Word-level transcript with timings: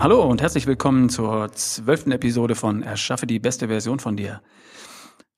Hallo 0.00 0.22
und 0.22 0.40
herzlich 0.40 0.68
willkommen 0.68 1.08
zur 1.08 1.50
zwölften 1.52 2.12
Episode 2.12 2.54
von 2.54 2.82
Erschaffe 2.82 3.26
die 3.26 3.40
beste 3.40 3.66
Version 3.66 3.98
von 3.98 4.16
dir. 4.16 4.42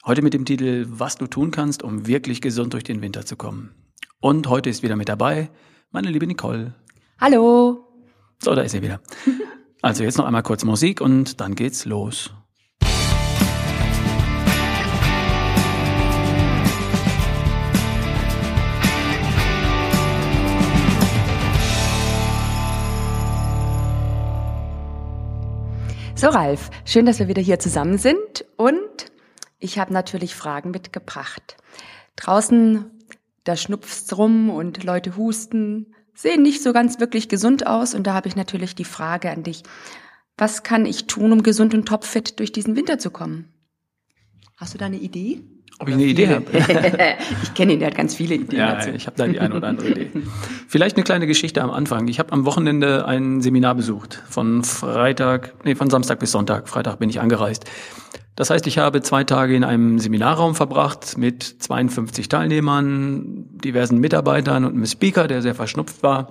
Heute 0.05 0.21
mit 0.21 0.35
dem 0.35 0.45
Titel 0.45 0.85
Was 0.91 1.17
du 1.17 1.27
tun 1.27 1.51
kannst, 1.51 1.83
um 1.83 2.07
wirklich 2.07 2.43
gesund 2.43 2.75
durch 2.75 2.85
den 2.85 3.01
Winter 3.01 3.25
zu 3.25 3.37
kommen. 3.37 3.75
Und 4.21 4.49
heute 4.49 4.69
ist 4.69 4.83
wieder 4.83 4.97
mit 4.97 5.09
dabei 5.09 5.51
meine 5.93 6.11
liebe 6.11 6.27
Nicole. 6.27 6.75
Hallo. 7.19 7.89
So, 8.43 8.55
da 8.55 8.61
ist 8.61 8.73
sie 8.73 8.83
wieder. 8.83 9.01
Also 9.81 10.05
jetzt 10.05 10.19
noch 10.19 10.27
einmal 10.27 10.43
kurz 10.43 10.63
Musik 10.63 11.01
und 11.01 11.41
dann 11.41 11.55
geht's 11.55 11.87
los. 11.87 12.31
So, 26.21 26.29
Ralf, 26.29 26.69
schön, 26.85 27.07
dass 27.07 27.19
wir 27.19 27.29
wieder 27.29 27.41
hier 27.41 27.59
zusammen 27.59 27.97
sind 27.97 28.45
und 28.59 29.11
ich 29.59 29.79
habe 29.79 29.91
natürlich 29.95 30.35
Fragen 30.35 30.71
mitgebracht. 30.71 31.57
Draußen, 32.17 32.85
da 33.45 33.57
schnupft's 33.57 34.19
rum 34.19 34.51
und 34.51 34.85
Leute 34.85 35.17
husten, 35.17 35.95
sehen 36.13 36.43
nicht 36.43 36.63
so 36.63 36.75
ganz 36.75 37.01
wirklich 37.01 37.31
gesund 37.31 37.67
aus 37.67 37.95
und 37.95 38.07
da 38.07 38.13
habe 38.13 38.29
ich 38.29 38.37
natürlich 38.37 38.75
die 38.75 38.85
Frage 38.85 39.31
an 39.31 39.45
dich. 39.45 39.63
Was 40.37 40.63
kann 40.63 40.85
ich 40.85 41.07
tun, 41.07 41.33
um 41.33 41.43
gesund 41.43 41.73
und 41.73 41.87
topfit 41.87 42.39
durch 42.39 42.53
diesen 42.53 42.77
Winter 42.77 42.99
zu 42.99 43.11
kommen? 43.11 43.49
Hast 44.59 44.75
du 44.75 44.79
da 44.79 44.85
eine 44.85 44.99
Idee? 44.99 45.43
Ob 45.81 45.89
ich 45.89 45.95
eine 45.95 46.05
Idee 46.05 46.29
habe? 46.29 46.45
ich 47.43 47.55
kenne 47.55 47.73
ihn, 47.73 47.79
der 47.79 47.89
hat 47.89 47.97
ganz 47.97 48.15
viele 48.15 48.35
Ideen 48.35 48.61
ja, 48.61 48.75
dazu. 48.75 48.91
ich 48.91 49.07
habe 49.07 49.17
da 49.17 49.27
die 49.27 49.41
eine 49.41 49.55
oder 49.55 49.69
andere 49.69 49.89
Idee. 49.89 50.11
Vielleicht 50.69 50.97
eine 50.97 51.05
kleine 51.05 51.27
Geschichte 51.27 51.63
am 51.63 51.71
Anfang. 51.71 52.07
Ich 52.09 52.19
habe 52.19 52.33
am 52.33 52.45
Wochenende 52.45 53.07
ein 53.07 53.41
Seminar 53.41 53.75
besucht. 53.75 54.23
Von 54.29 54.63
Freitag, 54.63 55.55
nee, 55.65 55.75
von 55.75 55.89
Samstag 55.89 56.19
bis 56.19 56.33
Sonntag. 56.33 56.69
Freitag 56.69 56.99
bin 56.99 57.09
ich 57.09 57.19
angereist. 57.19 57.65
Das 58.37 58.51
heißt, 58.51 58.67
ich 58.67 58.77
habe 58.77 59.01
zwei 59.01 59.25
Tage 59.25 59.57
in 59.57 59.65
einem 59.65 59.99
Seminarraum 59.99 60.55
verbracht 60.55 61.17
mit 61.17 61.43
52 61.43 62.29
Teilnehmern, 62.29 63.47
diversen 63.65 64.01
Mitarbeitern 64.01 64.67
und 64.67 64.75
einem 64.75 64.87
Speaker, 64.87 65.29
der 65.29 65.41
sehr 65.41 65.55
verschnupft 65.55 66.03
war. 66.03 66.29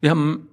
Wir 0.00 0.10
haben 0.10 0.48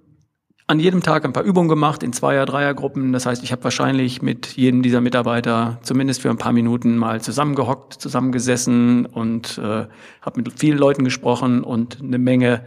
an 0.68 0.80
jedem 0.80 1.02
Tag 1.02 1.26
ein 1.26 1.34
paar 1.34 1.44
Übungen 1.44 1.68
gemacht 1.68 2.04
in 2.04 2.14
Zweier-, 2.14 2.46
Dreiergruppen. 2.46 3.12
Das 3.12 3.26
heißt, 3.26 3.44
ich 3.44 3.52
habe 3.52 3.64
wahrscheinlich 3.64 4.22
mit 4.22 4.56
jedem 4.56 4.82
dieser 4.82 5.02
Mitarbeiter 5.02 5.80
zumindest 5.84 6.22
für 6.22 6.30
ein 6.30 6.38
paar 6.38 6.54
Minuten 6.54 6.98
mal 6.98 7.22
zusammengehockt, 7.22 7.94
zusammengesessen 7.94 9.06
und 9.06 9.58
äh, 9.58 9.88
habe 10.22 10.38
mit 10.38 10.58
vielen 10.58 10.78
Leuten 10.78 11.04
gesprochen 11.04 11.64
und 11.64 12.02
eine 12.02 12.18
Menge 12.18 12.64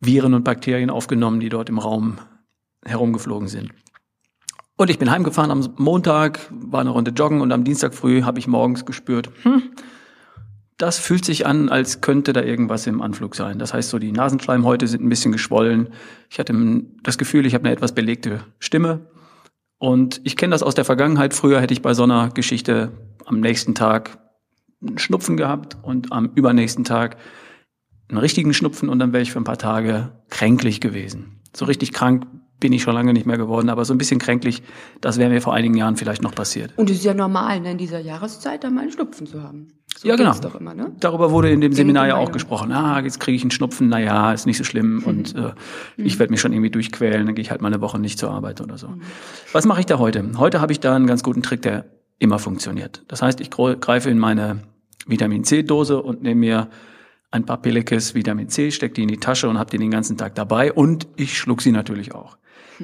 Viren 0.00 0.34
und 0.34 0.44
Bakterien 0.44 0.90
aufgenommen, 0.90 1.40
die 1.40 1.48
dort 1.48 1.68
im 1.68 1.78
Raum 1.78 2.18
herumgeflogen 2.84 3.48
sind. 3.48 3.70
Und 4.76 4.90
ich 4.90 4.98
bin 4.98 5.08
heimgefahren 5.08 5.52
am 5.52 5.72
Montag, 5.76 6.40
war 6.50 6.80
eine 6.80 6.90
Runde 6.90 7.12
joggen 7.12 7.40
und 7.40 7.52
am 7.52 7.62
Dienstag 7.62 7.94
früh 7.94 8.22
habe 8.22 8.40
ich 8.40 8.48
morgens 8.48 8.84
gespürt, 8.84 9.30
hm, 9.42 9.70
das 10.76 10.98
fühlt 10.98 11.24
sich 11.24 11.46
an, 11.46 11.68
als 11.68 12.00
könnte 12.00 12.32
da 12.32 12.42
irgendwas 12.42 12.86
im 12.86 13.00
Anflug 13.00 13.36
sein. 13.36 13.58
Das 13.58 13.72
heißt, 13.72 13.90
so 13.90 13.98
die 13.98 14.12
Nasenschleimhäute 14.12 14.86
sind 14.86 15.04
ein 15.04 15.08
bisschen 15.08 15.32
geschwollen. 15.32 15.90
Ich 16.30 16.38
hatte 16.38 16.54
das 17.02 17.18
Gefühl, 17.18 17.46
ich 17.46 17.54
habe 17.54 17.64
eine 17.64 17.74
etwas 17.74 17.94
belegte 17.94 18.40
Stimme. 18.58 19.06
Und 19.78 20.20
ich 20.24 20.36
kenne 20.36 20.52
das 20.52 20.62
aus 20.62 20.74
der 20.74 20.84
Vergangenheit. 20.84 21.34
Früher 21.34 21.60
hätte 21.60 21.74
ich 21.74 21.82
bei 21.82 21.94
so 21.94 22.02
einer 22.02 22.30
Geschichte 22.30 22.92
am 23.24 23.40
nächsten 23.40 23.74
Tag 23.74 24.18
einen 24.80 24.98
Schnupfen 24.98 25.36
gehabt 25.36 25.76
und 25.82 26.12
am 26.12 26.30
übernächsten 26.34 26.84
Tag 26.84 27.16
einen 28.08 28.18
richtigen 28.18 28.52
Schnupfen 28.52 28.88
und 28.88 28.98
dann 28.98 29.12
wäre 29.12 29.22
ich 29.22 29.32
für 29.32 29.40
ein 29.40 29.44
paar 29.44 29.58
Tage 29.58 30.12
kränklich 30.28 30.80
gewesen. 30.80 31.40
So 31.56 31.64
richtig 31.64 31.92
krank 31.92 32.26
bin 32.60 32.72
ich 32.72 32.82
schon 32.82 32.94
lange 32.94 33.12
nicht 33.12 33.26
mehr 33.26 33.36
geworden, 33.36 33.68
aber 33.68 33.84
so 33.84 33.92
ein 33.92 33.98
bisschen 33.98 34.18
kränklich, 34.20 34.62
das 35.00 35.18
wäre 35.18 35.30
mir 35.30 35.40
vor 35.40 35.54
einigen 35.54 35.74
Jahren 35.74 35.96
vielleicht 35.96 36.22
noch 36.22 36.34
passiert. 36.34 36.72
Und 36.76 36.90
es 36.90 36.98
ist 36.98 37.04
ja 37.04 37.14
normal, 37.14 37.60
ne, 37.60 37.72
in 37.72 37.78
dieser 37.78 37.98
Jahreszeit 37.98 38.64
da 38.64 38.70
mal 38.70 38.82
einen 38.82 38.92
Schnupfen 38.92 39.26
zu 39.26 39.42
haben. 39.42 39.68
So 39.96 40.08
ja, 40.08 40.16
genau. 40.16 40.34
Immer, 40.58 40.74
ne? 40.74 40.92
Darüber 40.98 41.30
wurde 41.30 41.50
in 41.50 41.60
dem 41.60 41.72
Seminar 41.72 42.08
ja 42.08 42.16
auch 42.16 42.32
gesprochen. 42.32 42.72
Ah, 42.72 43.00
jetzt 43.00 43.20
kriege 43.20 43.36
ich 43.36 43.42
einen 43.42 43.50
Schnupfen, 43.50 43.88
naja, 43.88 44.32
ist 44.32 44.46
nicht 44.46 44.58
so 44.58 44.64
schlimm 44.64 44.96
mhm. 44.96 45.04
und 45.04 45.34
äh, 45.34 45.40
mhm. 45.40 45.52
ich 45.96 46.18
werde 46.18 46.32
mich 46.32 46.40
schon 46.40 46.52
irgendwie 46.52 46.70
durchquälen, 46.70 47.26
dann 47.26 47.34
gehe 47.34 47.42
ich 47.42 47.50
halt 47.50 47.62
mal 47.62 47.68
eine 47.68 47.80
Woche 47.80 47.98
nicht 47.98 48.18
zur 48.18 48.30
Arbeit 48.30 48.60
oder 48.60 48.76
so. 48.76 48.88
Mhm. 48.88 49.02
Was 49.52 49.66
mache 49.66 49.80
ich 49.80 49.86
da 49.86 49.98
heute? 49.98 50.24
Heute 50.36 50.60
habe 50.60 50.72
ich 50.72 50.80
da 50.80 50.94
einen 50.94 51.06
ganz 51.06 51.22
guten 51.22 51.42
Trick, 51.42 51.62
der 51.62 51.86
immer 52.18 52.38
funktioniert. 52.38 53.02
Das 53.08 53.22
heißt, 53.22 53.40
ich 53.40 53.50
greife 53.50 54.10
in 54.10 54.18
meine 54.18 54.62
Vitamin 55.06 55.44
C-Dose 55.44 56.02
und 56.02 56.22
nehme 56.22 56.40
mir 56.40 56.68
ein 57.30 57.44
paar 57.44 57.60
Pillikes 57.60 58.14
Vitamin 58.14 58.48
C, 58.48 58.70
stecke 58.70 58.94
die 58.94 59.02
in 59.02 59.08
die 59.08 59.18
Tasche 59.18 59.48
und 59.48 59.58
habe 59.58 59.70
die 59.70 59.78
den 59.78 59.90
ganzen 59.90 60.16
Tag 60.16 60.34
dabei 60.34 60.72
und 60.72 61.08
ich 61.16 61.36
schluck 61.36 61.62
sie 61.62 61.72
natürlich 61.72 62.14
auch. 62.14 62.38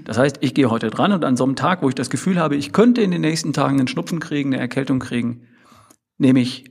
Das 0.05 0.19
heißt, 0.19 0.39
ich 0.41 0.55
gehe 0.55 0.71
heute 0.71 0.91
dran 0.91 1.13
und 1.13 1.25
an 1.25 1.37
so 1.37 1.45
einem 1.45 1.57
Tag, 1.57 1.83
wo 1.83 1.89
ich 1.89 1.95
das 1.95 2.11
Gefühl 2.11 2.39
habe, 2.39 2.57
ich 2.57 2.73
könnte 2.73 3.01
in 3.01 3.11
den 3.11 3.21
nächsten 3.21 3.53
Tagen 3.53 3.79
einen 3.79 3.89
Schnupfen 3.89 4.21
kriegen, 4.21 4.53
eine 4.53 4.61
Erkältung 4.61 4.99
kriegen, 4.99 5.47
nehme 6.19 6.41
ich 6.41 6.65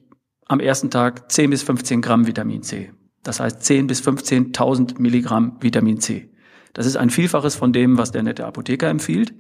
am 0.50 0.60
ersten 0.60 0.90
Tag 0.90 1.32
10 1.32 1.52
bis 1.52 1.64
15 1.64 2.02
Gramm 2.02 2.28
Vitamin 2.28 2.64
C. 2.64 2.92
Das 3.24 3.40
heißt 3.40 3.64
10 3.64 3.88
bis 3.88 4.02
15.000 4.02 5.00
Milligramm 5.00 5.58
Vitamin 5.62 6.00
C. 6.00 6.30
Das 6.74 6.86
ist 6.86 6.98
ein 6.98 7.12
Vielfaches 7.12 7.56
von 7.56 7.72
dem, 7.72 7.98
was 7.98 8.12
der 8.12 8.24
nette 8.24 8.46
Apotheker 8.46 8.90
empfiehlt. 8.90 9.34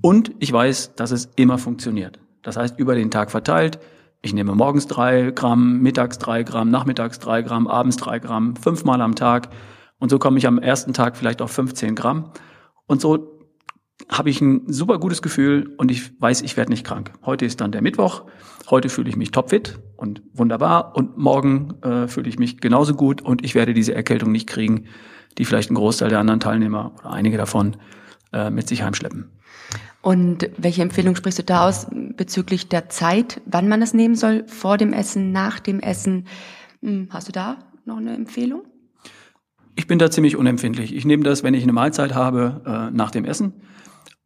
Und 0.00 0.32
ich 0.38 0.50
weiß, 0.50 0.94
dass 0.96 1.10
es 1.10 1.28
immer 1.36 1.58
funktioniert. 1.58 2.18
Das 2.42 2.56
heißt, 2.56 2.78
über 2.78 2.94
den 2.94 3.10
Tag 3.10 3.30
verteilt, 3.30 3.78
ich 4.22 4.32
nehme 4.32 4.54
morgens 4.54 4.86
drei 4.86 5.30
Gramm, 5.30 5.82
mittags 5.82 6.18
drei 6.18 6.42
Gramm, 6.42 6.70
nachmittags 6.70 7.18
drei 7.18 7.42
Gramm, 7.42 7.68
abends 7.68 7.98
drei 7.98 8.18
Gramm, 8.18 8.56
fünfmal 8.56 9.02
am 9.02 9.14
Tag. 9.14 9.50
Und 9.98 10.10
so 10.10 10.18
komme 10.18 10.38
ich 10.38 10.46
am 10.46 10.58
ersten 10.58 10.94
Tag 10.94 11.18
vielleicht 11.18 11.42
auf 11.42 11.50
15 11.50 11.94
Gramm. 11.94 12.30
Und 12.86 13.02
so 13.02 13.35
habe 14.08 14.30
ich 14.30 14.40
ein 14.40 14.72
super 14.72 14.98
gutes 14.98 15.22
Gefühl 15.22 15.74
und 15.78 15.90
ich 15.90 16.20
weiß, 16.20 16.42
ich 16.42 16.56
werde 16.56 16.70
nicht 16.70 16.84
krank. 16.86 17.12
Heute 17.24 17.44
ist 17.44 17.60
dann 17.60 17.72
der 17.72 17.82
Mittwoch. 17.82 18.24
Heute 18.70 18.88
fühle 18.88 19.08
ich 19.08 19.16
mich 19.16 19.30
topfit 19.30 19.78
und 19.96 20.22
wunderbar 20.32 20.96
und 20.96 21.16
morgen 21.16 21.74
äh, 21.82 22.08
fühle 22.08 22.28
ich 22.28 22.38
mich 22.38 22.60
genauso 22.60 22.94
gut 22.94 23.22
und 23.22 23.44
ich 23.44 23.54
werde 23.54 23.74
diese 23.74 23.94
Erkältung 23.94 24.32
nicht 24.32 24.48
kriegen, 24.48 24.86
die 25.38 25.44
vielleicht 25.44 25.70
ein 25.70 25.74
Großteil 25.74 26.10
der 26.10 26.18
anderen 26.18 26.40
Teilnehmer 26.40 26.92
oder 26.98 27.10
einige 27.10 27.36
davon 27.36 27.76
äh, 28.32 28.50
mit 28.50 28.68
sich 28.68 28.82
heimschleppen. 28.82 29.30
Und 30.02 30.50
welche 30.56 30.82
Empfehlung 30.82 31.16
sprichst 31.16 31.40
du 31.40 31.42
da 31.42 31.66
aus 31.66 31.88
bezüglich 32.16 32.68
der 32.68 32.88
Zeit, 32.88 33.40
wann 33.46 33.66
man 33.68 33.80
das 33.80 33.92
nehmen 33.92 34.14
soll? 34.14 34.44
Vor 34.46 34.76
dem 34.76 34.92
Essen, 34.92 35.32
nach 35.32 35.58
dem 35.58 35.80
Essen? 35.80 36.26
Hm, 36.80 37.08
hast 37.10 37.28
du 37.28 37.32
da 37.32 37.58
noch 37.84 37.96
eine 37.96 38.14
Empfehlung? 38.14 38.62
Ich 39.76 39.86
bin 39.86 39.98
da 39.98 40.10
ziemlich 40.10 40.36
unempfindlich. 40.36 40.94
Ich 40.94 41.04
nehme 41.04 41.22
das, 41.22 41.42
wenn 41.42 41.54
ich 41.54 41.62
eine 41.62 41.72
Mahlzeit 41.72 42.14
habe, 42.14 42.62
äh, 42.66 42.96
nach 42.96 43.10
dem 43.10 43.24
Essen. 43.24 43.52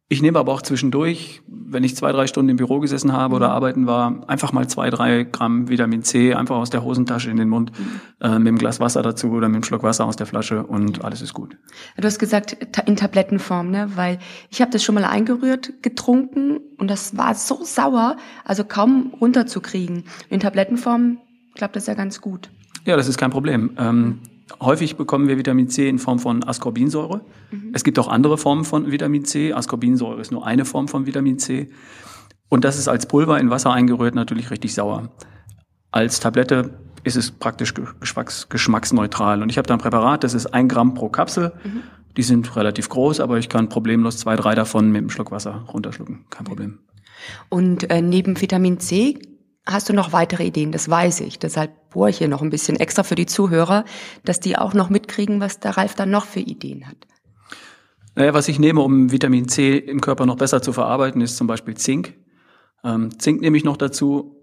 Ich 0.07 0.21
nehme 0.21 0.39
aber 0.39 0.51
auch 0.51 0.61
zwischendurch, 0.61 1.41
wenn 1.47 1.85
ich 1.85 1.95
zwei, 1.95 2.11
drei 2.11 2.27
Stunden 2.27 2.49
im 2.49 2.57
Büro 2.57 2.79
gesessen 2.79 3.13
habe 3.13 3.35
oder 3.35 3.47
mhm. 3.47 3.53
arbeiten 3.53 3.87
war, 3.87 4.27
einfach 4.27 4.51
mal 4.51 4.67
zwei, 4.67 4.89
drei 4.89 5.23
Gramm 5.23 5.69
Vitamin 5.69 6.03
C 6.03 6.33
einfach 6.33 6.57
aus 6.57 6.69
der 6.69 6.83
Hosentasche 6.83 7.29
in 7.29 7.37
den 7.37 7.47
Mund, 7.47 7.71
mhm. 7.77 7.85
äh, 8.19 8.39
mit 8.39 8.47
einem 8.47 8.57
Glas 8.57 8.81
Wasser 8.81 9.01
dazu 9.01 9.31
oder 9.31 9.47
mit 9.47 9.55
einem 9.55 9.63
Schluck 9.63 9.83
Wasser 9.83 10.05
aus 10.05 10.17
der 10.17 10.25
Flasche 10.25 10.65
und 10.65 11.03
alles 11.05 11.21
ist 11.21 11.33
gut. 11.33 11.55
Du 11.95 12.03
hast 12.03 12.19
gesagt, 12.19 12.57
in 12.85 12.97
Tablettenform, 12.97 13.71
ne? 13.71 13.91
Weil 13.95 14.19
ich 14.49 14.61
habe 14.61 14.71
das 14.71 14.83
schon 14.83 14.95
mal 14.95 15.05
eingerührt, 15.05 15.81
getrunken 15.81 16.59
und 16.77 16.89
das 16.89 17.15
war 17.17 17.33
so 17.33 17.63
sauer, 17.63 18.17
also 18.43 18.65
kaum 18.65 19.13
runterzukriegen. 19.21 20.03
In 20.29 20.41
Tablettenform 20.41 21.19
klappt 21.55 21.77
das 21.77 21.87
ja 21.87 21.93
ganz 21.93 22.19
gut. 22.19 22.49
Ja, 22.85 22.97
das 22.97 23.07
ist 23.07 23.17
kein 23.17 23.31
Problem. 23.31 23.71
Ähm, 23.77 24.19
Häufig 24.61 24.95
bekommen 24.95 25.27
wir 25.27 25.39
Vitamin 25.39 25.69
C 25.69 25.89
in 25.89 25.97
Form 25.97 26.19
von 26.19 26.43
Ascorbinsäure. 26.43 27.21
Mhm. 27.49 27.71
Es 27.73 27.83
gibt 27.83 27.97
auch 27.97 28.07
andere 28.07 28.37
Formen 28.37 28.63
von 28.63 28.91
Vitamin 28.91 29.25
C. 29.25 29.53
Ascorbinsäure 29.53 30.21
ist 30.21 30.31
nur 30.31 30.45
eine 30.45 30.65
Form 30.65 30.87
von 30.87 31.07
Vitamin 31.07 31.39
C. 31.39 31.69
Und 32.47 32.63
das 32.63 32.77
ist 32.77 32.87
als 32.87 33.07
Pulver 33.07 33.39
in 33.39 33.49
Wasser 33.49 33.73
eingerührt 33.73 34.13
natürlich 34.13 34.51
richtig 34.51 34.75
sauer. 34.75 35.09
Als 35.89 36.19
Tablette 36.19 36.77
ist 37.03 37.15
es 37.15 37.31
praktisch 37.31 37.73
geschmacks, 37.73 38.49
geschmacksneutral. 38.49 39.41
Und 39.41 39.49
ich 39.49 39.57
habe 39.57 39.67
da 39.67 39.73
ein 39.73 39.79
Präparat, 39.79 40.23
das 40.23 40.35
ist 40.35 40.47
ein 40.53 40.67
Gramm 40.67 40.93
pro 40.93 41.09
Kapsel. 41.09 41.53
Mhm. 41.63 41.81
Die 42.17 42.23
sind 42.23 42.55
relativ 42.55 42.89
groß, 42.89 43.19
aber 43.19 43.39
ich 43.39 43.49
kann 43.49 43.67
problemlos 43.67 44.17
zwei, 44.17 44.35
drei 44.35 44.53
davon 44.53 44.91
mit 44.91 44.99
einem 44.99 45.09
Schluck 45.09 45.31
Wasser 45.31 45.65
runterschlucken. 45.73 46.25
Kein 46.29 46.45
Problem. 46.45 46.79
Und 47.49 47.89
äh, 47.89 48.01
neben 48.01 48.39
Vitamin 48.39 48.79
C 48.79 49.17
hast 49.65 49.89
du 49.89 49.93
noch 49.93 50.13
weitere 50.13 50.45
Ideen, 50.45 50.71
das 50.71 50.89
weiß 50.89 51.21
ich. 51.21 51.39
Deshalb 51.39 51.89
bohre 51.91 52.09
ich 52.09 52.17
hier 52.17 52.27
noch 52.27 52.41
ein 52.41 52.49
bisschen 52.49 52.77
extra 52.77 53.03
für 53.03 53.15
die 53.15 53.25
Zuhörer, 53.25 53.85
dass 54.23 54.39
die 54.39 54.57
auch 54.57 54.73
noch 54.73 54.89
mitkriegen, 54.89 55.39
was 55.39 55.59
der 55.59 55.77
Ralf 55.77 55.95
dann 55.95 56.09
noch 56.09 56.25
für 56.25 56.39
Ideen 56.39 56.87
hat. 56.87 56.97
Naja, 58.15 58.33
was 58.33 58.47
ich 58.47 58.59
nehme, 58.59 58.81
um 58.81 59.11
Vitamin 59.11 59.47
C 59.47 59.77
im 59.77 60.01
Körper 60.01 60.25
noch 60.25 60.35
besser 60.35 60.61
zu 60.61 60.73
verarbeiten, 60.73 61.21
ist 61.21 61.37
zum 61.37 61.47
Beispiel 61.47 61.75
Zink. 61.75 62.15
Ähm, 62.83 63.17
Zink 63.19 63.41
nehme 63.41 63.57
ich 63.57 63.63
noch 63.63 63.77
dazu. 63.77 64.37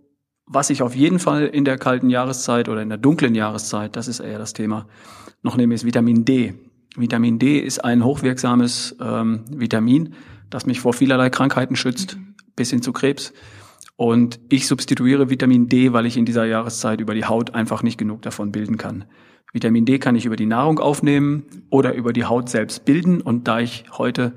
Was 0.47 0.71
ich 0.71 0.81
auf 0.81 0.97
jeden 0.97 1.19
Fall 1.19 1.45
in 1.47 1.67
der 1.67 1.77
kalten 1.77 2.09
Jahreszeit 2.09 2.71
oder 2.71 2.81
in 2.81 2.89
der 2.89 2.97
dunklen 2.97 3.35
Jahreszeit, 3.35 3.97
das 3.97 4.09
ist 4.09 4.21
eher 4.21 4.39
das 4.39 4.55
Thema, 4.55 4.87
noch 5.43 5.57
nehme, 5.57 5.75
ist 5.75 5.85
Vitamin 5.85 6.25
D. 6.25 6.55
Vitamin 6.97 7.39
D 7.39 7.59
ist 7.59 7.85
ein 7.85 8.03
hochwirksames 8.03 8.97
ähm, 8.99 9.45
Vitamin, 9.51 10.15
das 10.49 10.65
mich 10.65 10.81
vor 10.81 10.95
vielerlei 10.95 11.29
Krankheiten 11.29 11.77
schützt, 11.77 12.17
mhm. 12.17 12.35
bis 12.57 12.71
hin 12.71 12.81
zu 12.81 12.93
Krebs. 12.95 13.35
Und 13.99 14.39
ich 14.49 14.69
substituiere 14.69 15.29
Vitamin 15.29 15.69
D, 15.69 15.93
weil 15.93 16.07
ich 16.07 16.17
in 16.17 16.25
dieser 16.25 16.45
Jahreszeit 16.45 17.01
über 17.01 17.17
die 17.17 17.25
Haut 17.25 17.57
einfach 17.57 17.83
nicht 17.83 17.99
genug 17.99 18.23
davon 18.23 18.53
bilden 18.53 18.77
kann. 18.77 19.07
Vitamin 19.53 19.87
D 19.87 19.99
kann 19.99 20.15
ich 20.15 20.25
über 20.25 20.37
die 20.37 20.47
Nahrung 20.47 20.79
aufnehmen 20.79 21.43
oder 21.69 21.95
über 21.95 22.13
die 22.13 22.25
Haut 22.25 22.49
selbst 22.49 22.85
bilden. 22.85 23.21
Und 23.21 23.49
da 23.49 23.59
ich 23.59 23.87
heute 23.91 24.35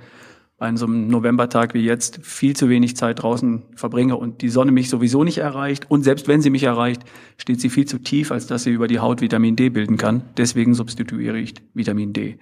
bei 0.57 0.75
so 0.75 0.87
einem 0.87 1.09
Novembertag 1.09 1.75
wie 1.75 1.83
jetzt 1.83 2.25
viel 2.25 2.55
zu 2.55 2.69
wenig 2.69 2.95
Zeit 2.95 3.21
draußen 3.21 3.61
verbringe 3.75 4.17
und 4.17 4.41
die 4.41 4.49
Sonne 4.49 4.71
mich 4.71 4.89
sowieso 4.89 5.23
nicht 5.23 5.37
erreicht. 5.37 5.85
Und 5.91 6.01
selbst 6.01 6.27
wenn 6.27 6.41
sie 6.41 6.49
mich 6.49 6.63
erreicht, 6.63 7.03
steht 7.37 7.61
sie 7.61 7.69
viel 7.69 7.85
zu 7.85 7.99
tief, 7.99 8.31
als 8.31 8.47
dass 8.47 8.63
sie 8.63 8.71
über 8.71 8.87
die 8.87 8.99
Haut 8.99 9.21
Vitamin 9.21 9.55
D 9.55 9.69
bilden 9.69 9.97
kann. 9.97 10.23
Deswegen 10.37 10.73
substituiere 10.73 11.37
ich 11.37 11.53
Vitamin 11.75 12.13
D. 12.13 12.39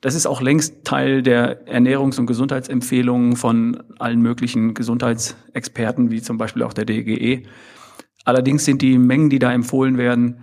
Das 0.00 0.14
ist 0.14 0.26
auch 0.26 0.40
längst 0.40 0.84
Teil 0.84 1.22
der 1.22 1.66
Ernährungs- 1.66 2.18
und 2.18 2.26
Gesundheitsempfehlungen 2.26 3.36
von 3.36 3.82
allen 3.98 4.20
möglichen 4.20 4.74
Gesundheitsexperten, 4.74 6.10
wie 6.10 6.20
zum 6.20 6.36
Beispiel 6.36 6.62
auch 6.62 6.74
der 6.74 6.84
DGE. 6.84 7.44
Allerdings 8.24 8.64
sind 8.64 8.82
die 8.82 8.98
Mengen, 8.98 9.30
die 9.30 9.38
da 9.38 9.52
empfohlen 9.52 9.98
werden, 9.98 10.42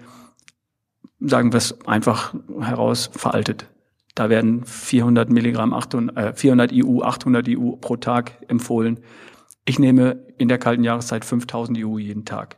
sagen 1.19 1.53
wir 1.53 1.57
es 1.57 1.85
einfach 1.87 2.33
heraus, 2.59 3.09
veraltet. 3.13 3.67
Da 4.15 4.29
werden 4.29 4.63
400 4.65 5.29
Milligramm, 5.31 5.73
800, 5.73 6.17
äh, 6.17 6.33
400 6.33 6.71
IU, 6.71 7.01
800 7.01 7.47
IU 7.47 7.77
pro 7.77 7.95
Tag 7.95 8.39
empfohlen. 8.47 8.99
Ich 9.65 9.79
nehme 9.79 10.25
in 10.37 10.49
der 10.49 10.57
kalten 10.57 10.83
Jahreszeit 10.83 11.25
5000 11.25 11.77
IU 11.77 11.97
jeden 11.97 12.25
Tag. 12.25 12.57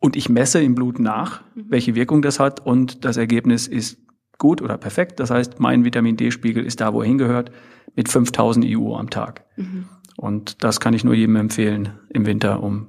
Und 0.00 0.16
ich 0.16 0.28
messe 0.28 0.62
im 0.62 0.74
Blut 0.74 0.98
nach, 0.98 1.42
mhm. 1.54 1.66
welche 1.68 1.94
Wirkung 1.94 2.22
das 2.22 2.40
hat 2.40 2.64
und 2.64 3.04
das 3.04 3.16
Ergebnis 3.16 3.66
ist 3.66 3.98
gut 4.42 4.60
oder 4.60 4.76
perfekt. 4.76 5.20
Das 5.20 5.30
heißt, 5.30 5.60
mein 5.60 5.84
Vitamin 5.84 6.16
D-Spiegel 6.16 6.66
ist 6.66 6.80
da, 6.80 6.92
wo 6.92 7.00
er 7.00 7.06
hingehört, 7.06 7.52
mit 7.94 8.08
5000 8.08 8.64
IU 8.64 8.96
am 8.96 9.08
Tag. 9.08 9.44
Mhm. 9.56 9.84
Und 10.16 10.64
das 10.64 10.80
kann 10.80 10.94
ich 10.94 11.04
nur 11.04 11.14
jedem 11.14 11.36
empfehlen 11.36 11.90
im 12.10 12.26
Winter, 12.26 12.60
um 12.60 12.88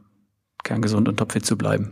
kerngesund 0.64 1.08
und 1.08 1.18
topfit 1.18 1.46
zu 1.46 1.56
bleiben. 1.56 1.92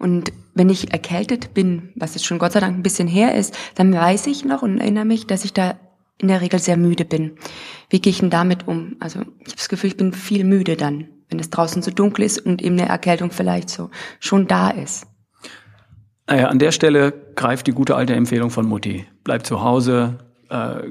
Und 0.00 0.32
wenn 0.54 0.68
ich 0.70 0.92
erkältet 0.92 1.54
bin, 1.54 1.92
was 1.94 2.14
jetzt 2.14 2.26
schon 2.26 2.40
Gott 2.40 2.50
sei 2.50 2.58
Dank 2.58 2.76
ein 2.76 2.82
bisschen 2.82 3.06
her 3.06 3.36
ist, 3.36 3.56
dann 3.76 3.92
weiß 3.92 4.26
ich 4.26 4.44
noch 4.44 4.62
und 4.62 4.78
erinnere 4.78 5.04
mich, 5.04 5.28
dass 5.28 5.44
ich 5.44 5.52
da 5.52 5.78
in 6.18 6.26
der 6.26 6.40
Regel 6.40 6.58
sehr 6.58 6.76
müde 6.76 7.04
bin. 7.04 7.36
Wie 7.90 8.00
gehe 8.00 8.10
ich 8.10 8.18
denn 8.18 8.30
damit 8.30 8.66
um? 8.66 8.96
Also 8.98 9.20
ich 9.20 9.46
habe 9.46 9.56
das 9.56 9.68
Gefühl, 9.68 9.90
ich 9.90 9.96
bin 9.96 10.12
viel 10.12 10.42
müde 10.42 10.76
dann, 10.76 11.06
wenn 11.28 11.38
es 11.38 11.50
draußen 11.50 11.80
so 11.80 11.92
dunkel 11.92 12.24
ist 12.24 12.44
und 12.44 12.60
eben 12.60 12.76
eine 12.76 12.88
Erkältung 12.88 13.30
vielleicht 13.30 13.70
so 13.70 13.90
schon 14.18 14.48
da 14.48 14.70
ist. 14.70 15.06
Naja, 16.26 16.48
an 16.48 16.58
der 16.58 16.72
Stelle 16.72 17.19
greift 17.40 17.66
die 17.66 17.72
gute 17.72 17.96
alte 17.96 18.14
Empfehlung 18.14 18.50
von 18.50 18.66
Mutti. 18.66 19.06
Bleib 19.24 19.46
zu 19.46 19.62
Hause, 19.62 20.18
äh, 20.50 20.82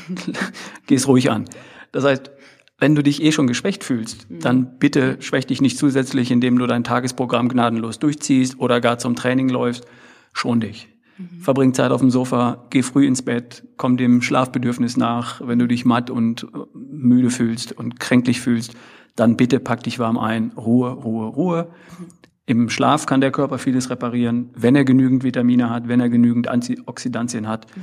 geh's 0.86 1.06
ruhig 1.06 1.30
an. 1.30 1.44
Das 1.92 2.02
heißt, 2.04 2.30
wenn 2.78 2.94
du 2.94 3.02
dich 3.02 3.22
eh 3.22 3.30
schon 3.30 3.46
geschwächt 3.46 3.84
fühlst, 3.84 4.30
mhm. 4.30 4.40
dann 4.40 4.78
bitte 4.78 5.18
schwäch 5.20 5.46
dich 5.46 5.60
nicht 5.60 5.76
zusätzlich, 5.76 6.30
indem 6.30 6.58
du 6.58 6.66
dein 6.66 6.82
Tagesprogramm 6.82 7.50
gnadenlos 7.50 7.98
durchziehst 7.98 8.58
oder 8.58 8.80
gar 8.80 8.96
zum 8.96 9.16
Training 9.16 9.50
läufst. 9.50 9.84
Schon 10.32 10.60
dich. 10.60 10.88
Mhm. 11.18 11.40
Verbring 11.40 11.74
Zeit 11.74 11.90
auf 11.90 12.00
dem 12.00 12.10
Sofa, 12.10 12.64
geh 12.70 12.80
früh 12.80 13.06
ins 13.06 13.20
Bett, 13.20 13.62
komm 13.76 13.98
dem 13.98 14.22
Schlafbedürfnis 14.22 14.96
nach. 14.96 15.46
Wenn 15.46 15.58
du 15.58 15.68
dich 15.68 15.84
matt 15.84 16.08
und 16.08 16.44
äh, 16.44 16.46
müde 16.72 17.28
fühlst 17.28 17.72
und 17.72 18.00
kränklich 18.00 18.40
fühlst, 18.40 18.72
dann 19.14 19.36
bitte 19.36 19.60
pack 19.60 19.82
dich 19.82 19.98
warm 19.98 20.16
ein. 20.16 20.52
Ruhe, 20.56 20.90
Ruhe, 20.90 21.26
Ruhe. 21.26 21.68
Mhm. 21.98 22.06
Im 22.46 22.70
Schlaf 22.70 23.06
kann 23.06 23.20
der 23.20 23.32
Körper 23.32 23.58
vieles 23.58 23.90
reparieren, 23.90 24.50
wenn 24.54 24.76
er 24.76 24.84
genügend 24.84 25.24
Vitamine 25.24 25.68
hat, 25.68 25.88
wenn 25.88 26.00
er 26.00 26.08
genügend 26.08 26.46
Antioxidantien 26.48 27.48
hat. 27.48 27.66
Mhm. 27.76 27.82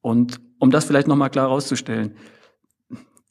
Und 0.00 0.40
um 0.58 0.70
das 0.70 0.84
vielleicht 0.84 1.08
nochmal 1.08 1.30
klar 1.30 1.46
herauszustellen, 1.46 2.12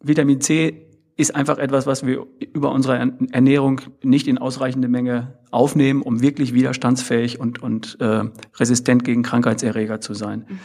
Vitamin 0.03 0.41
C 0.41 0.85
ist 1.17 1.33
einfach 1.33 1.57
etwas, 1.57 1.87
was 1.87 2.05
wir 2.05 2.27
über 2.53 2.73
unsere 2.73 2.97
Ernährung 3.31 3.79
nicht 4.03 4.27
in 4.27 4.37
ausreichende 4.37 4.89
Menge 4.89 5.39
aufnehmen, 5.49 6.01
um 6.01 6.21
wirklich 6.21 6.53
widerstandsfähig 6.53 7.39
und, 7.39 7.63
und 7.63 7.97
äh, 8.01 8.25
resistent 8.55 9.05
gegen 9.05 9.23
Krankheitserreger 9.23 10.01
zu 10.01 10.13
sein. 10.13 10.45
Mhm. 10.49 10.59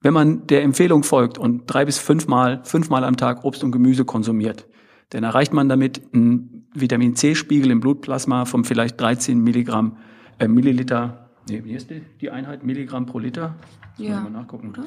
Wenn 0.00 0.14
man 0.14 0.46
der 0.48 0.62
Empfehlung 0.62 1.04
folgt 1.04 1.38
und 1.38 1.66
drei 1.66 1.84
bis 1.84 1.98
fünfmal, 1.98 2.60
fünfmal 2.64 3.04
am 3.04 3.16
Tag 3.16 3.44
Obst 3.44 3.62
und 3.62 3.70
Gemüse 3.70 4.04
konsumiert, 4.04 4.66
dann 5.10 5.22
erreicht 5.22 5.52
man 5.52 5.68
damit 5.68 6.02
einen 6.12 6.57
Vitamin 6.80 7.16
C-Spiegel 7.16 7.70
im 7.70 7.80
Blutplasma 7.80 8.44
von 8.44 8.64
vielleicht 8.64 9.00
13 9.00 9.38
Milligramm, 9.38 9.96
äh, 10.38 10.48
Milliliter, 10.48 11.30
nee, 11.48 11.62
wie 11.64 11.72
ist 11.72 11.90
die, 11.90 12.02
die 12.20 12.30
Einheit? 12.30 12.64
Milligramm 12.64 13.06
pro 13.06 13.18
Liter? 13.18 13.56
Ja. 13.96 14.20
Mal 14.20 14.30
nachgucken. 14.30 14.70
Oder? 14.70 14.84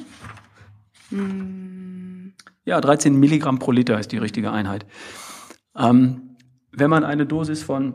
Hm. 1.10 2.32
Ja, 2.64 2.80
13 2.80 3.18
Milligramm 3.18 3.58
pro 3.58 3.72
Liter 3.72 3.98
ist 3.98 4.12
die 4.12 4.18
richtige 4.18 4.50
Einheit. 4.52 4.86
Ähm, 5.76 6.36
wenn 6.70 6.90
man 6.90 7.04
eine 7.04 7.26
Dosis 7.26 7.62
von 7.62 7.94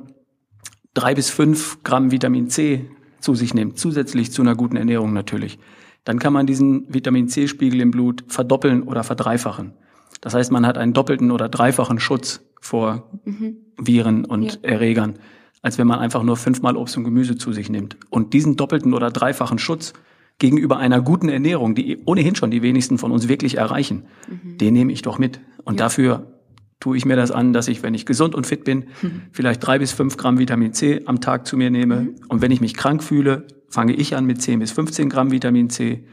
drei 0.93 1.15
bis 1.15 1.29
fünf 1.29 1.83
Gramm 1.83 2.11
Vitamin 2.11 2.49
C 2.49 2.89
zu 3.19 3.35
sich 3.35 3.53
nimmt, 3.53 3.79
zusätzlich 3.79 4.31
zu 4.31 4.41
einer 4.41 4.55
guten 4.55 4.75
Ernährung 4.75 5.13
natürlich, 5.13 5.59
dann 6.03 6.19
kann 6.19 6.33
man 6.33 6.47
diesen 6.47 6.93
Vitamin 6.93 7.27
C-Spiegel 7.27 7.81
im 7.81 7.91
Blut 7.91 8.23
verdoppeln 8.27 8.83
oder 8.83 9.03
verdreifachen. 9.03 9.73
Das 10.21 10.33
heißt, 10.33 10.51
man 10.51 10.65
hat 10.65 10.77
einen 10.77 10.93
doppelten 10.93 11.31
oder 11.31 11.49
dreifachen 11.49 11.99
Schutz 11.99 12.46
vor 12.61 13.09
mhm. 13.25 13.57
Viren 13.77 14.25
und 14.25 14.59
ja. 14.63 14.69
Erregern, 14.69 15.19
als 15.61 15.77
wenn 15.77 15.87
man 15.87 15.99
einfach 15.99 16.23
nur 16.23 16.37
fünfmal 16.37 16.77
Obst 16.77 16.97
und 16.97 17.03
Gemüse 17.03 17.37
zu 17.37 17.51
sich 17.51 17.69
nimmt. 17.69 17.97
Und 18.09 18.33
diesen 18.33 18.55
doppelten 18.55 18.93
oder 18.93 19.11
dreifachen 19.11 19.59
Schutz 19.59 19.93
gegenüber 20.39 20.77
einer 20.77 21.01
guten 21.01 21.29
Ernährung, 21.29 21.75
die 21.75 21.99
ohnehin 22.05 22.35
schon 22.35 22.51
die 22.51 22.61
wenigsten 22.61 22.97
von 22.97 23.11
uns 23.11 23.27
wirklich 23.27 23.57
erreichen, 23.57 24.05
mhm. 24.29 24.57
den 24.57 24.73
nehme 24.73 24.91
ich 24.91 25.01
doch 25.01 25.17
mit. 25.17 25.39
Und 25.63 25.75
ja. 25.75 25.85
dafür 25.85 26.33
tue 26.79 26.95
ich 26.95 27.05
mir 27.05 27.15
das 27.15 27.31
an, 27.31 27.53
dass 27.53 27.67
ich, 27.67 27.81
wenn 27.81 27.93
ich 27.93 28.05
gesund 28.05 28.35
und 28.35 28.45
fit 28.45 28.63
bin, 28.63 28.85
mhm. 29.01 29.23
vielleicht 29.31 29.65
drei 29.65 29.79
bis 29.79 29.91
fünf 29.91 30.17
Gramm 30.17 30.37
Vitamin 30.37 30.73
C 30.73 31.01
am 31.05 31.21
Tag 31.21 31.47
zu 31.47 31.57
mir 31.57 31.71
nehme. 31.71 32.01
Mhm. 32.01 32.15
Und 32.27 32.41
wenn 32.41 32.51
ich 32.51 32.61
mich 32.61 32.75
krank 32.75 33.03
fühle, 33.03 33.47
fange 33.69 33.93
ich 33.93 34.15
an 34.15 34.25
mit 34.25 34.41
10 34.41 34.59
bis 34.59 34.71
15 34.71 35.09
Gramm 35.09 35.31
Vitamin 35.31 35.69
C. 35.69 36.03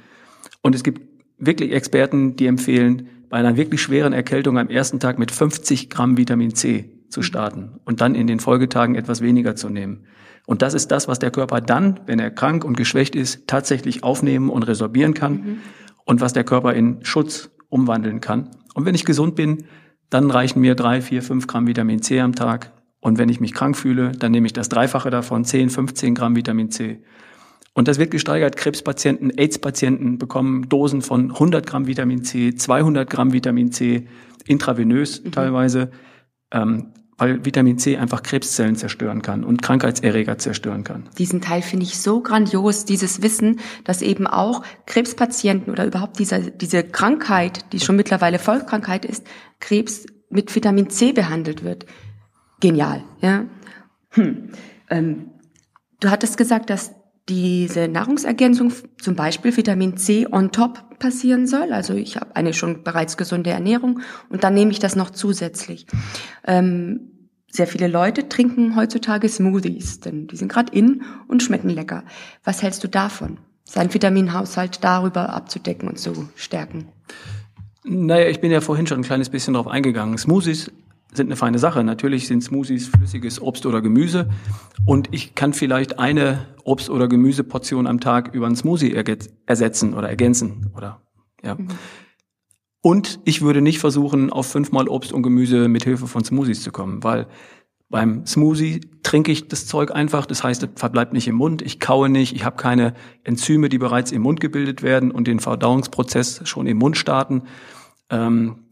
Und 0.62 0.74
es 0.74 0.82
gibt 0.82 1.02
wirklich 1.38 1.72
Experten, 1.72 2.36
die 2.36 2.46
empfehlen, 2.46 3.08
bei 3.28 3.38
einer 3.38 3.56
wirklich 3.56 3.82
schweren 3.82 4.12
Erkältung 4.12 4.58
am 4.58 4.68
ersten 4.68 5.00
Tag 5.00 5.18
mit 5.18 5.30
50 5.30 5.90
Gramm 5.90 6.16
Vitamin 6.16 6.54
C 6.54 6.90
zu 7.08 7.22
starten 7.22 7.80
und 7.84 8.00
dann 8.00 8.14
in 8.14 8.26
den 8.26 8.40
Folgetagen 8.40 8.94
etwas 8.94 9.20
weniger 9.20 9.56
zu 9.56 9.68
nehmen. 9.68 10.06
Und 10.46 10.62
das 10.62 10.74
ist 10.74 10.88
das, 10.88 11.08
was 11.08 11.18
der 11.18 11.30
Körper 11.30 11.60
dann, 11.60 12.00
wenn 12.06 12.18
er 12.18 12.30
krank 12.30 12.64
und 12.64 12.76
geschwächt 12.76 13.14
ist, 13.14 13.46
tatsächlich 13.46 14.02
aufnehmen 14.02 14.50
und 14.50 14.64
resorbieren 14.64 15.14
kann 15.14 15.32
mhm. 15.32 15.58
und 16.04 16.20
was 16.20 16.32
der 16.32 16.44
Körper 16.44 16.74
in 16.74 17.04
Schutz 17.04 17.50
umwandeln 17.68 18.20
kann. 18.20 18.50
Und 18.74 18.84
wenn 18.84 18.94
ich 18.94 19.04
gesund 19.04 19.36
bin, 19.36 19.64
dann 20.10 20.30
reichen 20.30 20.60
mir 20.60 20.74
drei, 20.74 21.00
vier, 21.00 21.22
fünf 21.22 21.46
Gramm 21.46 21.66
Vitamin 21.66 22.02
C 22.02 22.20
am 22.20 22.34
Tag. 22.34 22.72
Und 23.00 23.18
wenn 23.18 23.28
ich 23.28 23.40
mich 23.40 23.52
krank 23.52 23.76
fühle, 23.76 24.12
dann 24.12 24.32
nehme 24.32 24.46
ich 24.46 24.52
das 24.52 24.68
Dreifache 24.68 25.10
davon, 25.10 25.44
10, 25.44 25.70
15 25.70 26.14
Gramm 26.14 26.36
Vitamin 26.36 26.70
C. 26.70 27.02
Und 27.74 27.88
das 27.88 27.98
wird 27.98 28.10
gesteigert. 28.10 28.56
Krebspatienten, 28.56 29.30
AIDS-Patienten 29.36 30.18
bekommen 30.18 30.68
Dosen 30.68 31.02
von 31.02 31.32
100 31.32 31.66
Gramm 31.66 31.86
Vitamin 31.86 32.24
C, 32.24 32.54
200 32.54 33.10
Gramm 33.10 33.32
Vitamin 33.32 33.72
C, 33.72 34.06
intravenös 34.46 35.22
mhm. 35.22 35.32
teilweise. 35.32 35.90
Ähm, 36.52 36.92
weil 37.16 37.44
Vitamin 37.44 37.78
C 37.78 37.96
einfach 37.96 38.22
Krebszellen 38.22 38.76
zerstören 38.76 39.22
kann 39.22 39.44
und 39.44 39.62
Krankheitserreger 39.62 40.38
zerstören 40.38 40.82
kann. 40.82 41.08
Diesen 41.18 41.40
Teil 41.40 41.62
finde 41.62 41.84
ich 41.84 42.00
so 42.00 42.20
grandios, 42.20 42.84
dieses 42.84 43.22
Wissen, 43.22 43.60
dass 43.84 44.02
eben 44.02 44.26
auch 44.26 44.64
Krebspatienten 44.86 45.72
oder 45.72 45.86
überhaupt 45.86 46.18
diese, 46.18 46.50
diese 46.50 46.82
Krankheit, 46.82 47.72
die 47.72 47.80
schon 47.80 47.96
mittlerweile 47.96 48.38
Vollkrankheit 48.38 49.04
ist, 49.04 49.24
Krebs 49.60 50.06
mit 50.28 50.54
Vitamin 50.54 50.90
C 50.90 51.12
behandelt 51.12 51.62
wird. 51.62 51.86
Genial, 52.60 53.04
ja. 53.20 53.44
Hm. 54.10 54.50
Ähm, 54.90 55.30
du 56.00 56.10
hattest 56.10 56.36
gesagt, 56.36 56.70
dass 56.70 56.94
diese 57.28 57.88
Nahrungsergänzung, 57.88 58.72
zum 59.00 59.16
Beispiel 59.16 59.56
Vitamin 59.56 59.96
C 59.96 60.26
on 60.30 60.52
top 60.52 60.98
passieren 60.98 61.46
soll. 61.46 61.72
Also 61.72 61.94
ich 61.94 62.16
habe 62.16 62.36
eine 62.36 62.52
schon 62.52 62.82
bereits 62.82 63.16
gesunde 63.16 63.50
Ernährung 63.50 64.00
und 64.28 64.44
dann 64.44 64.54
nehme 64.54 64.70
ich 64.70 64.78
das 64.78 64.96
noch 64.96 65.10
zusätzlich. 65.10 65.86
Ähm, 66.46 67.10
sehr 67.50 67.66
viele 67.66 67.88
Leute 67.88 68.28
trinken 68.28 68.76
heutzutage 68.76 69.28
Smoothies, 69.28 70.00
denn 70.00 70.26
die 70.26 70.36
sind 70.36 70.50
gerade 70.50 70.76
in 70.76 71.02
und 71.28 71.42
schmecken 71.42 71.70
lecker. 71.70 72.04
Was 72.42 72.62
hältst 72.62 72.82
du 72.82 72.88
davon, 72.88 73.38
seinen 73.62 73.94
Vitaminhaushalt 73.94 74.82
darüber 74.82 75.32
abzudecken 75.32 75.88
und 75.88 75.98
zu 75.98 76.28
stärken? 76.34 76.88
Naja, 77.84 78.28
ich 78.28 78.40
bin 78.40 78.50
ja 78.50 78.60
vorhin 78.60 78.86
schon 78.86 79.00
ein 79.00 79.04
kleines 79.04 79.30
bisschen 79.30 79.54
darauf 79.54 79.68
eingegangen. 79.68 80.18
Smoothies 80.18 80.70
sind 81.14 81.28
eine 81.28 81.36
feine 81.36 81.58
Sache. 81.58 81.84
Natürlich 81.84 82.26
sind 82.26 82.42
Smoothies 82.42 82.88
flüssiges 82.88 83.40
Obst 83.40 83.66
oder 83.66 83.80
Gemüse 83.82 84.28
und 84.84 85.08
ich 85.12 85.34
kann 85.34 85.52
vielleicht 85.52 85.98
eine 85.98 86.46
Obst- 86.64 86.90
oder 86.90 87.08
Gemüseportion 87.08 87.86
am 87.86 88.00
Tag 88.00 88.34
über 88.34 88.46
einen 88.46 88.56
Smoothie 88.56 88.94
ersetzen 89.46 89.94
oder 89.94 90.08
ergänzen 90.08 90.70
oder 90.76 91.00
ja. 91.42 91.54
Mhm. 91.54 91.68
Und 92.80 93.20
ich 93.24 93.40
würde 93.40 93.62
nicht 93.62 93.78
versuchen, 93.78 94.30
auf 94.30 94.46
fünfmal 94.46 94.88
Obst 94.88 95.12
und 95.12 95.22
Gemüse 95.22 95.68
mit 95.68 95.84
Hilfe 95.84 96.06
von 96.06 96.22
Smoothies 96.22 96.62
zu 96.62 96.70
kommen, 96.70 97.02
weil 97.02 97.26
beim 97.88 98.26
Smoothie 98.26 98.80
trinke 99.02 99.30
ich 99.30 99.48
das 99.48 99.66
Zeug 99.66 99.90
einfach, 99.94 100.26
das 100.26 100.42
heißt, 100.42 100.62
es 100.64 100.68
verbleibt 100.74 101.12
nicht 101.12 101.28
im 101.28 101.36
Mund, 101.36 101.62
ich 101.62 101.80
kaue 101.80 102.08
nicht, 102.08 102.34
ich 102.34 102.44
habe 102.44 102.56
keine 102.56 102.94
Enzyme, 103.22 103.68
die 103.68 103.78
bereits 103.78 104.10
im 104.10 104.22
Mund 104.22 104.40
gebildet 104.40 104.82
werden 104.82 105.12
und 105.12 105.28
den 105.28 105.38
Verdauungsprozess 105.38 106.40
schon 106.44 106.66
im 106.66 106.78
Mund 106.78 106.96
starten. 106.96 107.44
Ähm, 108.10 108.63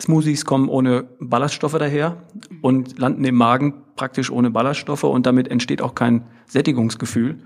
Smoothies 0.00 0.44
kommen 0.44 0.68
ohne 0.68 1.04
Ballaststoffe 1.20 1.78
daher 1.78 2.24
und 2.62 2.98
landen 2.98 3.24
im 3.24 3.36
Magen 3.36 3.74
praktisch 3.96 4.30
ohne 4.30 4.50
Ballaststoffe 4.50 5.04
und 5.04 5.26
damit 5.26 5.48
entsteht 5.48 5.80
auch 5.80 5.94
kein 5.94 6.24
Sättigungsgefühl. 6.46 7.38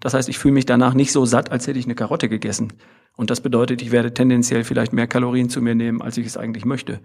Das 0.00 0.12
heißt, 0.12 0.28
ich 0.28 0.38
fühle 0.38 0.54
mich 0.54 0.66
danach 0.66 0.92
nicht 0.92 1.12
so 1.12 1.24
satt, 1.24 1.50
als 1.50 1.66
hätte 1.66 1.78
ich 1.78 1.86
eine 1.86 1.94
Karotte 1.94 2.28
gegessen. 2.28 2.74
Und 3.16 3.30
das 3.30 3.40
bedeutet, 3.40 3.80
ich 3.80 3.90
werde 3.90 4.12
tendenziell 4.12 4.64
vielleicht 4.64 4.92
mehr 4.92 5.06
Kalorien 5.06 5.48
zu 5.48 5.62
mir 5.62 5.74
nehmen, 5.74 6.02
als 6.02 6.18
ich 6.18 6.26
es 6.26 6.36
eigentlich 6.36 6.64
möchte. 6.64 7.00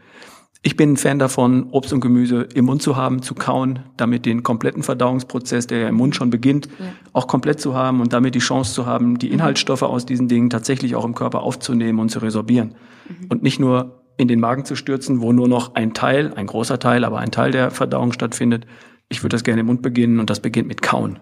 Ich 0.61 0.75
bin 0.75 0.93
ein 0.93 0.97
Fan 0.97 1.19
davon, 1.19 1.69
Obst 1.71 1.93
und 1.93 2.01
Gemüse 2.01 2.47
im 2.53 2.65
Mund 2.65 2.81
zu 2.81 2.97
haben, 2.97 3.21
zu 3.21 3.33
kauen, 3.33 3.79
damit 3.95 4.25
den 4.25 4.43
kompletten 4.43 4.83
Verdauungsprozess, 4.83 5.67
der 5.67 5.79
ja 5.79 5.87
im 5.87 5.95
Mund 5.95 6.15
schon 6.15 6.31
beginnt, 6.31 6.67
ja. 6.79 6.87
auch 7.13 7.27
komplett 7.27 7.61
zu 7.61 7.75
haben 7.75 8.01
und 8.01 8.11
damit 8.11 8.35
die 8.35 8.39
Chance 8.39 8.73
zu 8.73 8.85
haben, 8.85 9.17
die 9.19 9.27
mhm. 9.27 9.35
Inhaltsstoffe 9.35 9.83
aus 9.83 10.05
diesen 10.05 10.27
Dingen 10.27 10.49
tatsächlich 10.49 10.95
auch 10.95 11.05
im 11.05 11.15
Körper 11.15 11.43
aufzunehmen 11.43 11.99
und 11.99 12.09
zu 12.09 12.19
resorbieren. 12.19 12.75
Mhm. 13.07 13.27
Und 13.29 13.43
nicht 13.43 13.59
nur 13.59 13.98
in 14.19 14.27
den 14.27 14.39
Magen 14.39 14.65
zu 14.65 14.75
stürzen, 14.75 15.21
wo 15.21 15.31
nur 15.31 15.47
noch 15.47 15.75
ein 15.75 15.93
Teil, 15.93 16.33
ein 16.35 16.45
großer 16.45 16.77
Teil, 16.77 17.05
aber 17.05 17.19
ein 17.19 17.31
Teil 17.31 17.51
der 17.51 17.71
Verdauung 17.71 18.11
stattfindet, 18.11 18.65
ich 19.11 19.23
würde 19.23 19.33
das 19.33 19.43
gerne 19.43 19.61
im 19.61 19.65
Mund 19.65 19.81
beginnen 19.81 20.19
und 20.19 20.29
das 20.29 20.39
beginnt 20.39 20.67
mit 20.67 20.83
Kauen. 20.83 21.17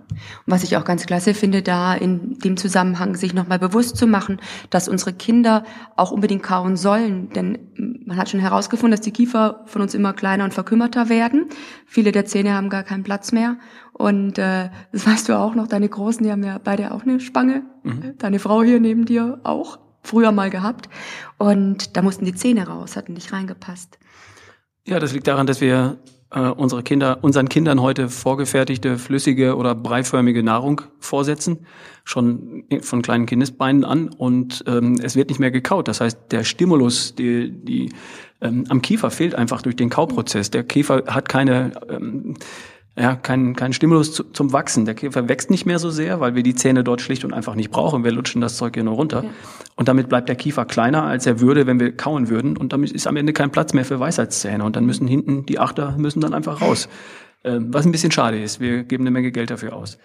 Was 0.46 0.64
ich 0.64 0.76
auch 0.76 0.84
ganz 0.84 1.06
klasse 1.06 1.34
finde, 1.34 1.62
da 1.62 1.94
in 1.94 2.38
dem 2.40 2.58
Zusammenhang 2.58 3.16
sich 3.16 3.34
nochmal 3.34 3.60
bewusst 3.60 3.96
zu 3.96 4.08
machen, 4.08 4.42
dass 4.70 4.90
unsere 4.90 5.14
Kinder 5.14 5.64
auch 5.96 6.12
unbedingt 6.12 6.44
kauen 6.44 6.76
sollen. 6.76 7.30
Denn 7.30 7.60
man 8.06 8.18
hat 8.18 8.28
schon 8.30 8.42
herausgefunden, 8.42 8.92
dass 8.92 9.06
die 9.06 9.12
Kiefer 9.14 9.62
von 9.68 9.82
uns 9.82 9.94
immer 9.94 10.12
kleiner 10.12 10.44
und 10.44 10.54
verkümmerter 10.54 11.08
werden. 11.08 11.46
Viele 11.86 12.12
der 12.12 12.26
Zähne 12.26 12.56
haben 12.56 12.70
gar 12.70 12.84
keinen 12.84 13.04
Platz 13.04 13.32
mehr. 13.32 13.56
Und 13.94 14.38
äh, 14.38 14.70
das 14.92 15.08
weißt 15.08 15.30
du 15.30 15.38
auch 15.38 15.56
noch, 15.56 15.68
deine 15.68 15.88
Großen, 15.88 16.26
die 16.26 16.32
haben 16.32 16.44
ja 16.44 16.60
beide 16.62 16.92
auch 16.92 17.04
eine 17.04 17.22
Spange. 17.22 17.64
Mhm. 17.84 18.16
Deine 18.18 18.40
Frau 18.40 18.64
hier 18.64 18.82
neben 18.82 19.06
dir 19.06 19.40
auch 19.44 19.80
früher 20.04 20.32
mal 20.32 20.50
gehabt. 20.50 20.90
Und 21.38 21.96
da 21.98 22.02
mussten 22.02 22.26
die 22.26 22.36
Zähne 22.36 22.68
raus, 22.68 22.96
hatten 22.96 23.14
nicht 23.14 23.32
reingepasst. 23.34 24.00
Ja, 24.86 25.00
das 25.00 25.14
liegt 25.14 25.28
daran, 25.28 25.48
dass 25.48 25.60
wir 25.60 25.98
äh, 26.32 26.42
unsere 26.42 26.84
Kinder, 26.84 27.20
unseren 27.22 27.50
Kindern 27.50 27.82
heute 27.82 28.10
vorgefertigte 28.10 28.98
flüssige 28.98 29.56
oder 29.56 29.76
breiförmige 29.76 30.44
Nahrung 30.44 30.82
vorsetzen, 31.00 31.66
schon 32.04 32.66
von 32.82 33.02
kleinen 33.02 33.26
Kindesbeinen 33.26 33.84
an 33.86 34.10
und 34.10 34.64
ähm, 34.68 35.00
es 35.02 35.16
wird 35.16 35.30
nicht 35.30 35.40
mehr 35.40 35.52
gekaut. 35.52 35.88
Das 35.88 36.02
heißt, 36.02 36.18
der 36.32 36.44
Stimulus, 36.44 37.16
die, 37.16 37.52
die 37.52 37.92
ähm, 38.42 38.66
am 38.70 38.82
Kiefer 38.82 39.10
fehlt 39.10 39.36
einfach 39.36 39.62
durch 39.62 39.76
den 39.76 39.90
Kauprozess. 39.90 40.52
Der 40.52 40.64
Kiefer 40.64 41.04
hat 41.08 41.30
keine 41.30 41.72
ähm, 41.90 42.36
ja, 43.00 43.16
kein, 43.16 43.56
kein 43.56 43.74
Stimulus 43.74 44.12
zu, 44.12 44.24
zum 44.24 44.54
Wachsen. 44.54 44.86
Der 44.86 44.96
Käfer 44.96 45.30
wächst 45.30 45.52
nicht 45.52 45.68
mehr 45.68 45.78
so 45.78 45.92
sehr, 45.92 46.20
weil 46.20 46.34
wir 46.34 46.42
die 46.42 46.56
Zähne 46.56 46.84
dort 46.84 47.00
schlicht 47.02 47.24
und 47.26 47.32
einfach 47.32 47.54
nicht 47.54 47.70
brauchen. 47.70 48.04
Wir 48.04 48.12
lutschen 48.12 48.42
das 48.42 48.58
Zeug 48.58 48.74
hier 48.74 48.84
nur 48.84 48.96
runter. 48.96 49.24
Ja. 49.24 49.30
Und 49.76 49.88
damit 49.88 50.10
bleibt 50.10 50.30
der 50.30 50.36
Kiefer 50.36 50.66
kleiner, 50.66 51.04
als 51.04 51.28
er 51.28 51.40
würde, 51.40 51.68
wenn 51.68 51.80
wir 51.80 51.96
kauen 51.96 52.28
würden. 52.30 52.58
Und 52.58 52.74
damit 52.74 52.92
ist 52.92 53.06
am 53.06 53.16
Ende 53.16 53.34
kein 53.34 53.52
Platz 53.52 53.74
mehr 53.74 53.86
für 53.86 54.00
Weisheitszähne. 54.00 54.64
Und 54.64 54.76
dann 54.76 54.86
müssen 54.88 55.08
hinten 55.08 55.46
die 55.46 55.60
Achter 55.60 55.96
müssen 55.98 56.22
dann 56.22 56.34
einfach 56.34 56.62
raus. 56.62 56.90
Ähm, 57.44 57.72
was 57.72 57.86
ein 57.86 57.92
bisschen 57.92 58.12
schade 58.12 58.42
ist. 58.42 58.60
Wir 58.60 58.84
geben 58.84 59.04
eine 59.04 59.12
Menge 59.12 59.32
Geld 59.32 59.52
dafür 59.52 59.76
aus. 59.76 60.00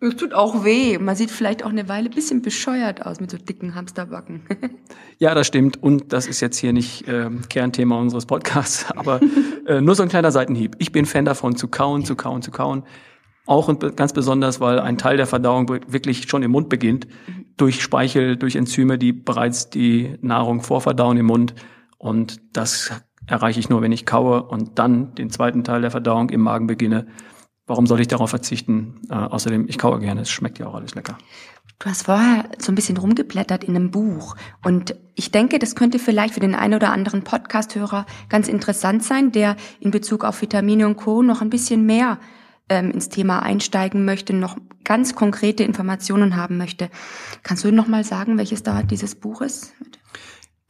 Es 0.00 0.14
tut 0.14 0.32
auch 0.32 0.64
weh. 0.64 0.96
Man 0.98 1.16
sieht 1.16 1.30
vielleicht 1.30 1.64
auch 1.64 1.70
eine 1.70 1.88
Weile 1.88 2.08
ein 2.08 2.14
bisschen 2.14 2.40
bescheuert 2.40 3.04
aus 3.04 3.20
mit 3.20 3.32
so 3.32 3.36
dicken 3.36 3.74
Hamsterbacken. 3.74 4.42
ja, 5.18 5.34
das 5.34 5.48
stimmt. 5.48 5.82
Und 5.82 6.12
das 6.12 6.28
ist 6.28 6.40
jetzt 6.40 6.56
hier 6.58 6.72
nicht 6.72 7.08
äh, 7.08 7.28
Kernthema 7.48 7.98
unseres 7.98 8.24
Podcasts, 8.24 8.86
aber 8.96 9.20
äh, 9.66 9.80
nur 9.80 9.96
so 9.96 10.04
ein 10.04 10.08
kleiner 10.08 10.30
Seitenhieb. 10.30 10.76
Ich 10.78 10.92
bin 10.92 11.04
Fan 11.04 11.24
davon, 11.24 11.56
zu 11.56 11.66
kauen, 11.66 12.04
zu 12.04 12.14
kauen, 12.14 12.42
zu 12.42 12.52
kauen. 12.52 12.84
Auch 13.44 13.66
und 13.66 13.96
ganz 13.96 14.12
besonders, 14.12 14.60
weil 14.60 14.78
ein 14.78 14.98
Teil 14.98 15.16
der 15.16 15.26
Verdauung 15.26 15.68
wirklich 15.68 16.28
schon 16.28 16.42
im 16.42 16.52
Mund 16.52 16.68
beginnt. 16.68 17.08
Durch 17.56 17.82
Speichel, 17.82 18.36
durch 18.36 18.54
Enzyme, 18.54 18.98
die 18.98 19.12
bereits 19.12 19.68
die 19.70 20.16
Nahrung 20.20 20.60
vorverdauen 20.60 21.16
im 21.16 21.26
Mund. 21.26 21.54
Und 21.96 22.40
das 22.52 22.92
erreiche 23.26 23.58
ich 23.58 23.68
nur, 23.68 23.82
wenn 23.82 23.90
ich 23.90 24.06
kaue 24.06 24.44
und 24.44 24.78
dann 24.78 25.14
den 25.16 25.30
zweiten 25.30 25.64
Teil 25.64 25.80
der 25.80 25.90
Verdauung 25.90 26.30
im 26.30 26.42
Magen 26.42 26.68
beginne. 26.68 27.08
Warum 27.68 27.86
soll 27.86 28.00
ich 28.00 28.08
darauf 28.08 28.30
verzichten? 28.30 29.00
Äh, 29.10 29.14
außerdem, 29.14 29.66
ich 29.68 29.78
kaue 29.78 30.00
gerne, 30.00 30.22
es 30.22 30.30
schmeckt 30.30 30.58
ja 30.58 30.66
auch 30.66 30.74
alles 30.74 30.94
lecker. 30.94 31.16
Du 31.78 31.88
hast 31.88 32.06
vorher 32.06 32.46
so 32.58 32.72
ein 32.72 32.74
bisschen 32.74 32.96
rumgeblättert 32.96 33.62
in 33.62 33.76
einem 33.76 33.92
Buch 33.92 34.34
und 34.64 34.96
ich 35.14 35.30
denke, 35.30 35.60
das 35.60 35.76
könnte 35.76 36.00
vielleicht 36.00 36.34
für 36.34 36.40
den 36.40 36.56
einen 36.56 36.74
oder 36.74 36.90
anderen 36.90 37.22
Podcast-Hörer 37.22 38.04
ganz 38.28 38.48
interessant 38.48 39.04
sein, 39.04 39.30
der 39.30 39.54
in 39.78 39.92
Bezug 39.92 40.24
auf 40.24 40.42
Vitamine 40.42 40.86
und 40.86 40.96
Co. 40.96 41.22
noch 41.22 41.40
ein 41.40 41.50
bisschen 41.50 41.86
mehr 41.86 42.18
ähm, 42.68 42.90
ins 42.90 43.10
Thema 43.10 43.44
einsteigen 43.44 44.04
möchte, 44.04 44.32
noch 44.32 44.56
ganz 44.82 45.14
konkrete 45.14 45.62
Informationen 45.62 46.34
haben 46.34 46.56
möchte. 46.56 46.90
Kannst 47.44 47.62
du 47.62 47.70
noch 47.70 47.86
mal 47.86 48.02
sagen, 48.02 48.38
welches 48.38 48.64
da 48.64 48.82
dieses 48.82 49.14
Buch 49.14 49.40
ist? 49.40 49.72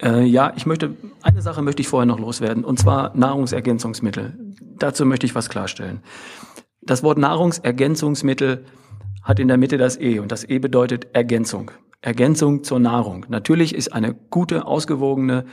Äh, 0.03 0.25
ja, 0.25 0.53
ich 0.57 0.67
möchte, 0.67 0.97
eine 1.23 1.43
Sache 1.43 1.63
möchte 1.63 1.81
ich 1.81 1.89
vorher 1.89 2.07
noch 2.07 2.21
loswerden, 2.21 2.65
und 2.65 2.79
zwar 2.79 3.17
Nahrungsergänzungsmittel. 3.17 4.39
Dazu 4.79 5.07
möchte 5.07 5.27
ich 5.27 5.35
was 5.35 5.49
klarstellen. 5.49 6.03
Das 6.89 7.03
Wort 7.03 7.19
Nahrungsergänzungsmittel 7.19 8.65
hat 9.23 9.39
in 9.39 9.49
der 9.49 9.59
Mitte 9.59 9.77
das 9.77 10.01
E 10.01 10.21
und 10.21 10.33
das 10.33 10.49
E 10.49 10.59
bedeutet 10.59 11.09
Ergänzung. 11.13 11.71
Ergänzung 12.01 12.65
zur 12.65 12.81
Nahrung. 12.81 13.27
Natürlich 13.29 13.75
ist 13.75 13.93
eine 13.93 14.15
gute, 14.15 14.65
ausgewogene, 14.65 15.45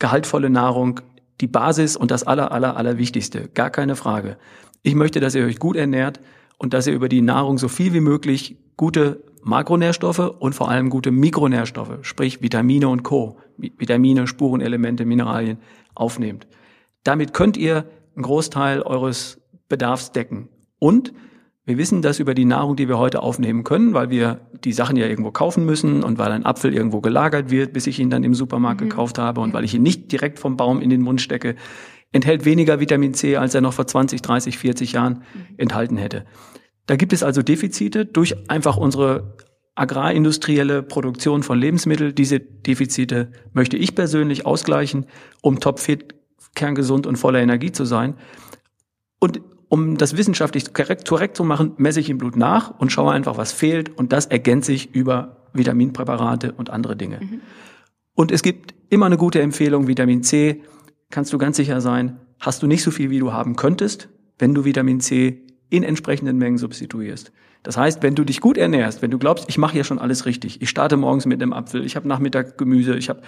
gehaltvolle 0.00 0.50
Nahrung 0.50 1.00
die 1.40 1.46
Basis 1.46 1.96
und 1.96 2.10
das 2.10 2.24
aller, 2.24 2.50
aller, 2.50 2.76
aller 2.76 2.98
Wichtigste. 2.98 3.48
Gar 3.54 3.70
keine 3.70 3.94
Frage. 3.94 4.36
Ich 4.82 4.96
möchte, 4.96 5.20
dass 5.20 5.36
ihr 5.36 5.44
euch 5.44 5.60
gut 5.60 5.76
ernährt 5.76 6.18
und 6.58 6.74
dass 6.74 6.88
ihr 6.88 6.92
über 6.92 7.08
die 7.08 7.22
Nahrung 7.22 7.56
so 7.56 7.68
viel 7.68 7.94
wie 7.94 8.00
möglich 8.00 8.56
gute 8.76 9.22
Makronährstoffe 9.44 10.34
und 10.40 10.56
vor 10.56 10.70
allem 10.70 10.90
gute 10.90 11.12
Mikronährstoffe, 11.12 11.98
sprich 12.02 12.42
Vitamine 12.42 12.88
und 12.88 13.04
Co., 13.04 13.38
Vitamine, 13.58 14.26
Spurenelemente, 14.26 15.04
Mineralien 15.04 15.58
aufnehmt. 15.94 16.48
Damit 17.04 17.32
könnt 17.32 17.56
ihr 17.56 17.84
einen 18.16 18.24
Großteil 18.24 18.82
eures 18.82 19.37
Bedarfs 19.68 20.12
decken. 20.12 20.48
Und 20.78 21.12
wir 21.68 21.76
wissen 21.76 22.00
das 22.00 22.18
über 22.18 22.32
die 22.32 22.46
Nahrung, 22.46 22.76
die 22.76 22.88
wir 22.88 22.98
heute 22.98 23.22
aufnehmen 23.22 23.62
können, 23.62 23.92
weil 23.92 24.08
wir 24.08 24.40
die 24.64 24.72
Sachen 24.72 24.96
ja 24.96 25.06
irgendwo 25.06 25.32
kaufen 25.32 25.66
müssen 25.66 26.02
und 26.02 26.16
weil 26.16 26.32
ein 26.32 26.46
Apfel 26.46 26.74
irgendwo 26.74 27.02
gelagert 27.02 27.50
wird, 27.50 27.74
bis 27.74 27.86
ich 27.86 27.98
ihn 27.98 28.08
dann 28.08 28.24
im 28.24 28.34
Supermarkt 28.34 28.80
mhm. 28.80 28.88
gekauft 28.88 29.18
habe 29.18 29.42
und 29.42 29.52
weil 29.52 29.64
ich 29.64 29.74
ihn 29.74 29.82
nicht 29.82 30.10
direkt 30.10 30.38
vom 30.38 30.56
Baum 30.56 30.80
in 30.80 30.88
den 30.88 31.02
Mund 31.02 31.20
stecke, 31.20 31.56
enthält 32.10 32.46
weniger 32.46 32.80
Vitamin 32.80 33.12
C, 33.12 33.36
als 33.36 33.54
er 33.54 33.60
noch 33.60 33.74
vor 33.74 33.86
20, 33.86 34.22
30, 34.22 34.56
40 34.56 34.92
Jahren 34.92 35.24
mhm. 35.34 35.54
enthalten 35.58 35.98
hätte. 35.98 36.24
Da 36.86 36.96
gibt 36.96 37.12
es 37.12 37.22
also 37.22 37.42
Defizite 37.42 38.06
durch 38.06 38.48
einfach 38.48 38.78
unsere 38.78 39.36
agrarindustrielle 39.74 40.82
Produktion 40.82 41.42
von 41.42 41.58
Lebensmitteln. 41.58 42.14
Diese 42.14 42.40
Defizite 42.40 43.30
möchte 43.52 43.76
ich 43.76 43.94
persönlich 43.94 44.46
ausgleichen, 44.46 45.04
um 45.42 45.60
topfit, 45.60 46.14
kerngesund 46.54 47.06
und 47.06 47.16
voller 47.16 47.40
Energie 47.40 47.72
zu 47.72 47.84
sein. 47.84 48.14
Und 49.20 49.42
um 49.68 49.96
das 49.96 50.16
wissenschaftlich 50.16 50.72
korrekt, 50.72 51.06
korrekt 51.08 51.36
zu 51.36 51.44
machen, 51.44 51.72
messe 51.76 52.00
ich 52.00 52.10
im 52.10 52.18
Blut 52.18 52.36
nach 52.36 52.78
und 52.78 52.90
schaue 52.90 53.12
einfach, 53.12 53.36
was 53.36 53.52
fehlt. 53.52 53.96
Und 53.96 54.12
das 54.12 54.26
ergänze 54.26 54.72
ich 54.72 54.94
über 54.94 55.48
Vitaminpräparate 55.52 56.52
und 56.52 56.70
andere 56.70 56.96
Dinge. 56.96 57.20
Mhm. 57.20 57.40
Und 58.14 58.32
es 58.32 58.42
gibt 58.42 58.74
immer 58.88 59.06
eine 59.06 59.16
gute 59.16 59.40
Empfehlung, 59.40 59.86
Vitamin 59.86 60.22
C, 60.22 60.62
kannst 61.10 61.32
du 61.32 61.38
ganz 61.38 61.56
sicher 61.56 61.80
sein, 61.80 62.18
hast 62.40 62.62
du 62.62 62.66
nicht 62.66 62.82
so 62.82 62.90
viel, 62.90 63.10
wie 63.10 63.18
du 63.18 63.32
haben 63.32 63.56
könntest, 63.56 64.08
wenn 64.38 64.54
du 64.54 64.64
Vitamin 64.64 65.00
C 65.00 65.42
in 65.70 65.82
entsprechenden 65.82 66.38
Mengen 66.38 66.58
substituierst. 66.58 67.32
Das 67.62 67.76
heißt, 67.76 68.02
wenn 68.02 68.14
du 68.14 68.24
dich 68.24 68.40
gut 68.40 68.56
ernährst, 68.56 69.02
wenn 69.02 69.10
du 69.10 69.18
glaubst, 69.18 69.46
ich 69.48 69.58
mache 69.58 69.76
ja 69.76 69.84
schon 69.84 69.98
alles 69.98 70.26
richtig, 70.26 70.62
ich 70.62 70.70
starte 70.70 70.96
morgens 70.96 71.26
mit 71.26 71.42
einem 71.42 71.52
Apfel, 71.52 71.84
ich 71.84 71.96
habe 71.96 72.06
Nachmittag 72.08 72.56
Gemüse, 72.56 72.96
ich 72.96 73.08
habe 73.08 73.20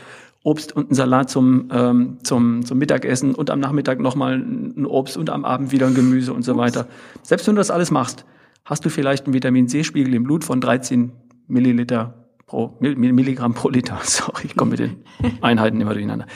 Obst 0.42 0.74
und 0.74 0.86
einen 0.86 0.94
Salat 0.94 1.28
zum, 1.28 1.68
ähm, 1.72 2.18
zum, 2.22 2.64
zum 2.64 2.78
Mittagessen 2.78 3.34
und 3.34 3.50
am 3.50 3.60
Nachmittag 3.60 4.00
nochmal 4.00 4.36
ein 4.36 4.86
Obst 4.86 5.16
und 5.16 5.30
am 5.30 5.44
Abend 5.44 5.72
wieder 5.72 5.86
ein 5.86 5.94
Gemüse 5.94 6.32
und 6.32 6.44
so 6.44 6.56
weiter. 6.56 6.86
Selbst 7.22 7.46
wenn 7.46 7.56
du 7.56 7.60
das 7.60 7.70
alles 7.70 7.90
machst, 7.90 8.24
hast 8.64 8.84
du 8.84 8.88
vielleicht 8.88 9.26
einen 9.26 9.34
Vitamin 9.34 9.68
C-Spiegel 9.68 10.14
im 10.14 10.24
Blut 10.24 10.44
von 10.44 10.60
13 10.60 11.12
Milliliter 11.48 12.14
pro 12.46 12.76
Milligramm 12.80 13.54
pro 13.54 13.68
Liter. 13.68 13.98
Sorry, 14.04 14.46
ich 14.46 14.56
komme 14.56 14.72
mit 14.72 14.80
den 14.80 14.96
Einheiten 15.42 15.80
immer 15.80 15.92
durcheinander. 15.92 16.26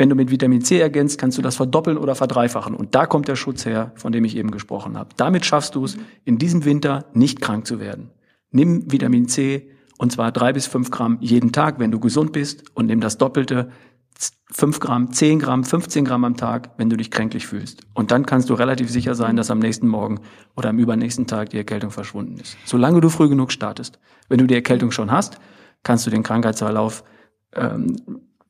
Wenn 0.00 0.08
du 0.08 0.14
mit 0.14 0.30
Vitamin 0.30 0.62
C 0.62 0.80
ergänzt, 0.80 1.18
kannst 1.18 1.36
du 1.36 1.42
das 1.42 1.56
verdoppeln 1.56 1.98
oder 1.98 2.14
verdreifachen. 2.14 2.74
Und 2.74 2.94
da 2.94 3.04
kommt 3.04 3.28
der 3.28 3.36
Schutz 3.36 3.66
her, 3.66 3.92
von 3.96 4.12
dem 4.12 4.24
ich 4.24 4.34
eben 4.34 4.50
gesprochen 4.50 4.96
habe. 4.96 5.10
Damit 5.18 5.44
schaffst 5.44 5.74
du 5.74 5.84
es, 5.84 5.98
in 6.24 6.38
diesem 6.38 6.64
Winter 6.64 7.04
nicht 7.12 7.42
krank 7.42 7.66
zu 7.66 7.80
werden. 7.80 8.08
Nimm 8.50 8.90
Vitamin 8.90 9.28
C 9.28 9.68
und 9.98 10.10
zwar 10.10 10.32
drei 10.32 10.54
bis 10.54 10.66
fünf 10.66 10.90
Gramm 10.90 11.18
jeden 11.20 11.52
Tag, 11.52 11.78
wenn 11.80 11.90
du 11.90 12.00
gesund 12.00 12.32
bist 12.32 12.64
und 12.72 12.86
nimm 12.86 13.02
das 13.02 13.18
Doppelte, 13.18 13.68
fünf 14.50 14.80
Gramm, 14.80 15.12
zehn 15.12 15.38
Gramm, 15.38 15.64
15 15.64 16.06
Gramm 16.06 16.24
am 16.24 16.38
Tag, 16.38 16.70
wenn 16.78 16.88
du 16.88 16.96
dich 16.96 17.10
kränklich 17.10 17.46
fühlst. 17.46 17.82
Und 17.92 18.10
dann 18.10 18.24
kannst 18.24 18.48
du 18.48 18.54
relativ 18.54 18.88
sicher 18.88 19.14
sein, 19.14 19.36
dass 19.36 19.50
am 19.50 19.58
nächsten 19.58 19.86
Morgen 19.86 20.20
oder 20.56 20.70
am 20.70 20.78
übernächsten 20.78 21.26
Tag 21.26 21.50
die 21.50 21.58
Erkältung 21.58 21.90
verschwunden 21.90 22.38
ist. 22.38 22.56
Solange 22.64 23.02
du 23.02 23.10
früh 23.10 23.28
genug 23.28 23.52
startest. 23.52 23.98
Wenn 24.30 24.38
du 24.38 24.46
die 24.46 24.54
Erkältung 24.54 24.92
schon 24.92 25.10
hast, 25.10 25.38
kannst 25.82 26.06
du 26.06 26.10
den 26.10 26.22
Krankheitsverlauf 26.22 27.04
ähm, 27.54 27.96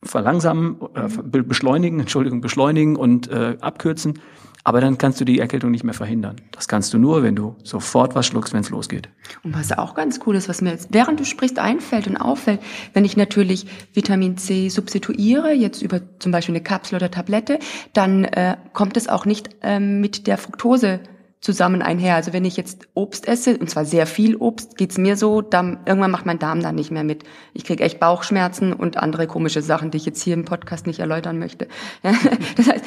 verlangsamen, 0.03 0.77
äh, 0.95 1.43
beschleunigen, 1.43 2.01
Entschuldigung, 2.01 2.41
beschleunigen 2.41 2.97
und 2.97 3.31
äh, 3.31 3.57
abkürzen. 3.61 4.21
Aber 4.63 4.83
dann 4.83 4.99
kannst 4.99 5.19
du 5.21 5.25
die 5.25 5.39
Erkältung 5.39 5.71
nicht 5.71 5.85
mehr 5.85 5.95
verhindern. 5.95 6.37
Das 6.53 6.69
kannst 6.69 6.93
du 6.93 6.99
nur, 6.99 7.23
wenn 7.23 7.35
du 7.35 7.57
sofort 7.65 8.15
was 8.15 8.27
schluckst, 8.27 8.53
wenn 8.53 8.61
es 8.61 8.69
losgeht. 8.69 9.09
Und 9.43 9.55
was 9.55 9.73
auch 9.73 9.95
ganz 9.95 10.21
cool 10.27 10.37
ist, 10.37 10.51
was 10.51 10.61
mir 10.61 10.71
jetzt 10.71 10.89
während 10.91 11.19
du 11.19 11.25
sprichst 11.25 11.59
einfällt 11.59 12.07
und 12.07 12.19
auffällt, 12.19 12.61
wenn 12.93 13.07
ich 13.07 13.17
natürlich 13.17 13.67
Vitamin 13.95 14.37
C 14.37 14.69
substituiere, 14.69 15.53
jetzt 15.53 15.81
über 15.81 16.01
zum 16.19 16.31
Beispiel 16.31 16.55
eine 16.55 16.63
Kapsel 16.63 16.97
oder 16.97 17.11
Tablette, 17.11 17.59
dann 17.95 18.25
äh, 18.25 18.59
kommt 18.75 18.99
es 18.99 19.09
auch 19.09 19.25
nicht 19.25 19.49
ähm, 19.63 20.01
mit 20.03 20.27
der 20.27 20.37
Fructose 20.37 21.01
zusammen 21.41 21.81
einher. 21.81 22.17
Also 22.17 22.33
wenn 22.33 22.45
ich 22.45 22.57
jetzt 22.57 22.89
Obst 22.95 23.27
esse, 23.27 23.57
und 23.57 23.71
zwar 23.71 23.85
sehr 23.85 24.07
viel 24.07 24.37
Obst, 24.37 24.77
geht's 24.77 24.99
mir 24.99 25.17
so, 25.17 25.41
dann, 25.41 25.81
irgendwann 25.87 26.11
macht 26.11 26.27
mein 26.27 26.39
Darm 26.39 26.61
dann 26.63 26.75
nicht 26.75 26.91
mehr 26.91 27.05
mit. 27.05 27.25
Ich 27.55 27.65
kriege 27.65 27.83
echt 27.83 27.99
Bauchschmerzen 27.99 28.73
und 28.73 28.99
andere 28.99 29.27
komische 29.27 29.63
Sachen, 29.63 29.91
die 29.91 29.97
ich 29.97 30.07
jetzt 30.07 30.23
hier 30.23 30.35
im 30.35 30.45
Podcast 30.45 30.87
nicht 30.87 31.01
erläutern 31.01 31.39
möchte. 31.39 31.69
Ja, 32.03 32.13
das 32.57 32.69
heißt, 32.69 32.85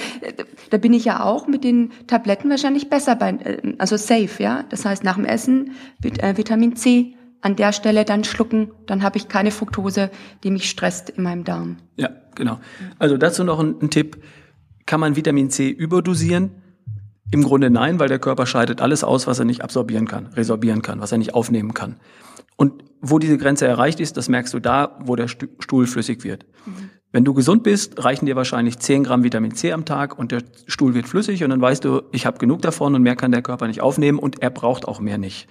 da 0.70 0.78
bin 0.78 0.94
ich 0.94 1.06
ja 1.06 1.24
auch 1.24 1.48
mit 1.48 1.64
den 1.64 1.92
Tabletten 2.06 2.50
wahrscheinlich 2.50 2.90
besser 2.90 3.16
bei, 3.16 3.30
äh, 3.32 3.74
also 3.80 3.98
safe, 3.98 4.42
ja. 4.42 4.64
Das 4.70 4.86
heißt, 4.86 5.04
nach 5.04 5.16
dem 5.16 5.26
Essen 5.26 5.72
äh, 6.04 6.38
Vitamin 6.38 6.76
C 6.76 7.16
an 7.42 7.56
der 7.56 7.74
Stelle 7.74 8.06
dann 8.06 8.24
schlucken, 8.24 8.72
dann 8.86 9.02
habe 9.02 9.18
ich 9.18 9.28
keine 9.28 9.52
Fructose, 9.52 10.12
die 10.44 10.52
mich 10.52 10.70
stresst 10.70 11.10
in 11.10 11.24
meinem 11.24 11.44
Darm. 11.44 11.78
Ja, 11.98 12.10
genau. 12.36 12.60
Also 13.00 13.18
dazu 13.18 13.44
noch 13.44 13.60
ein, 13.60 13.76
ein 13.82 13.90
Tipp. 13.90 14.24
Kann 14.86 15.00
man 15.00 15.16
Vitamin 15.16 15.50
C 15.50 15.70
überdosieren? 15.70 16.63
Im 17.32 17.44
Grunde 17.44 17.70
nein, 17.70 18.00
weil 18.00 18.10
der 18.10 18.20
Körper 18.20 18.46
scheidet 18.46 18.82
alles 18.82 19.04
aus, 19.04 19.28
was 19.28 19.40
er 19.40 19.46
nicht 19.46 19.64
absorbieren 19.64 20.08
kann, 20.08 20.28
resorbieren 20.28 20.82
kann, 20.82 21.00
was 21.00 21.12
er 21.12 21.18
nicht 21.18 21.34
aufnehmen 21.34 21.74
kann. 21.74 21.96
Und 22.56 22.84
wo 23.02 23.20
diese 23.20 23.38
Grenze 23.38 23.68
erreicht 23.68 24.00
ist, 24.00 24.18
das 24.18 24.30
merkst 24.30 24.54
du 24.54 24.60
da, 24.60 24.98
wo 25.04 25.16
der 25.16 25.28
Stuhl 25.28 25.88
flüssig 25.88 26.24
wird. 26.24 26.46
Mhm. 26.66 26.90
Wenn 27.12 27.26
du 27.26 27.34
gesund 27.34 27.62
bist, 27.62 28.04
reichen 28.04 28.26
dir 28.26 28.36
wahrscheinlich 28.36 28.80
10 28.80 29.04
Gramm 29.04 29.24
Vitamin 29.24 29.54
C 29.54 29.72
am 29.72 29.86
Tag 29.86 30.18
und 30.18 30.32
der 30.32 30.42
Stuhl 30.66 30.96
wird 30.96 31.08
flüssig 31.08 31.44
und 31.44 31.52
dann 31.52 31.62
weißt 31.62 31.86
du, 31.86 32.02
ich 32.12 32.26
habe 32.26 32.40
genug 32.40 32.64
davon 32.64 32.96
und 32.96 33.04
mehr 33.04 33.16
kann 33.16 33.32
der 33.32 33.44
Körper 33.44 33.68
nicht 33.68 33.82
aufnehmen 33.82 34.18
und 34.18 34.42
er 34.42 34.50
braucht 34.50 34.88
auch 34.88 35.00
mehr 35.00 35.20
nicht. 35.20 35.48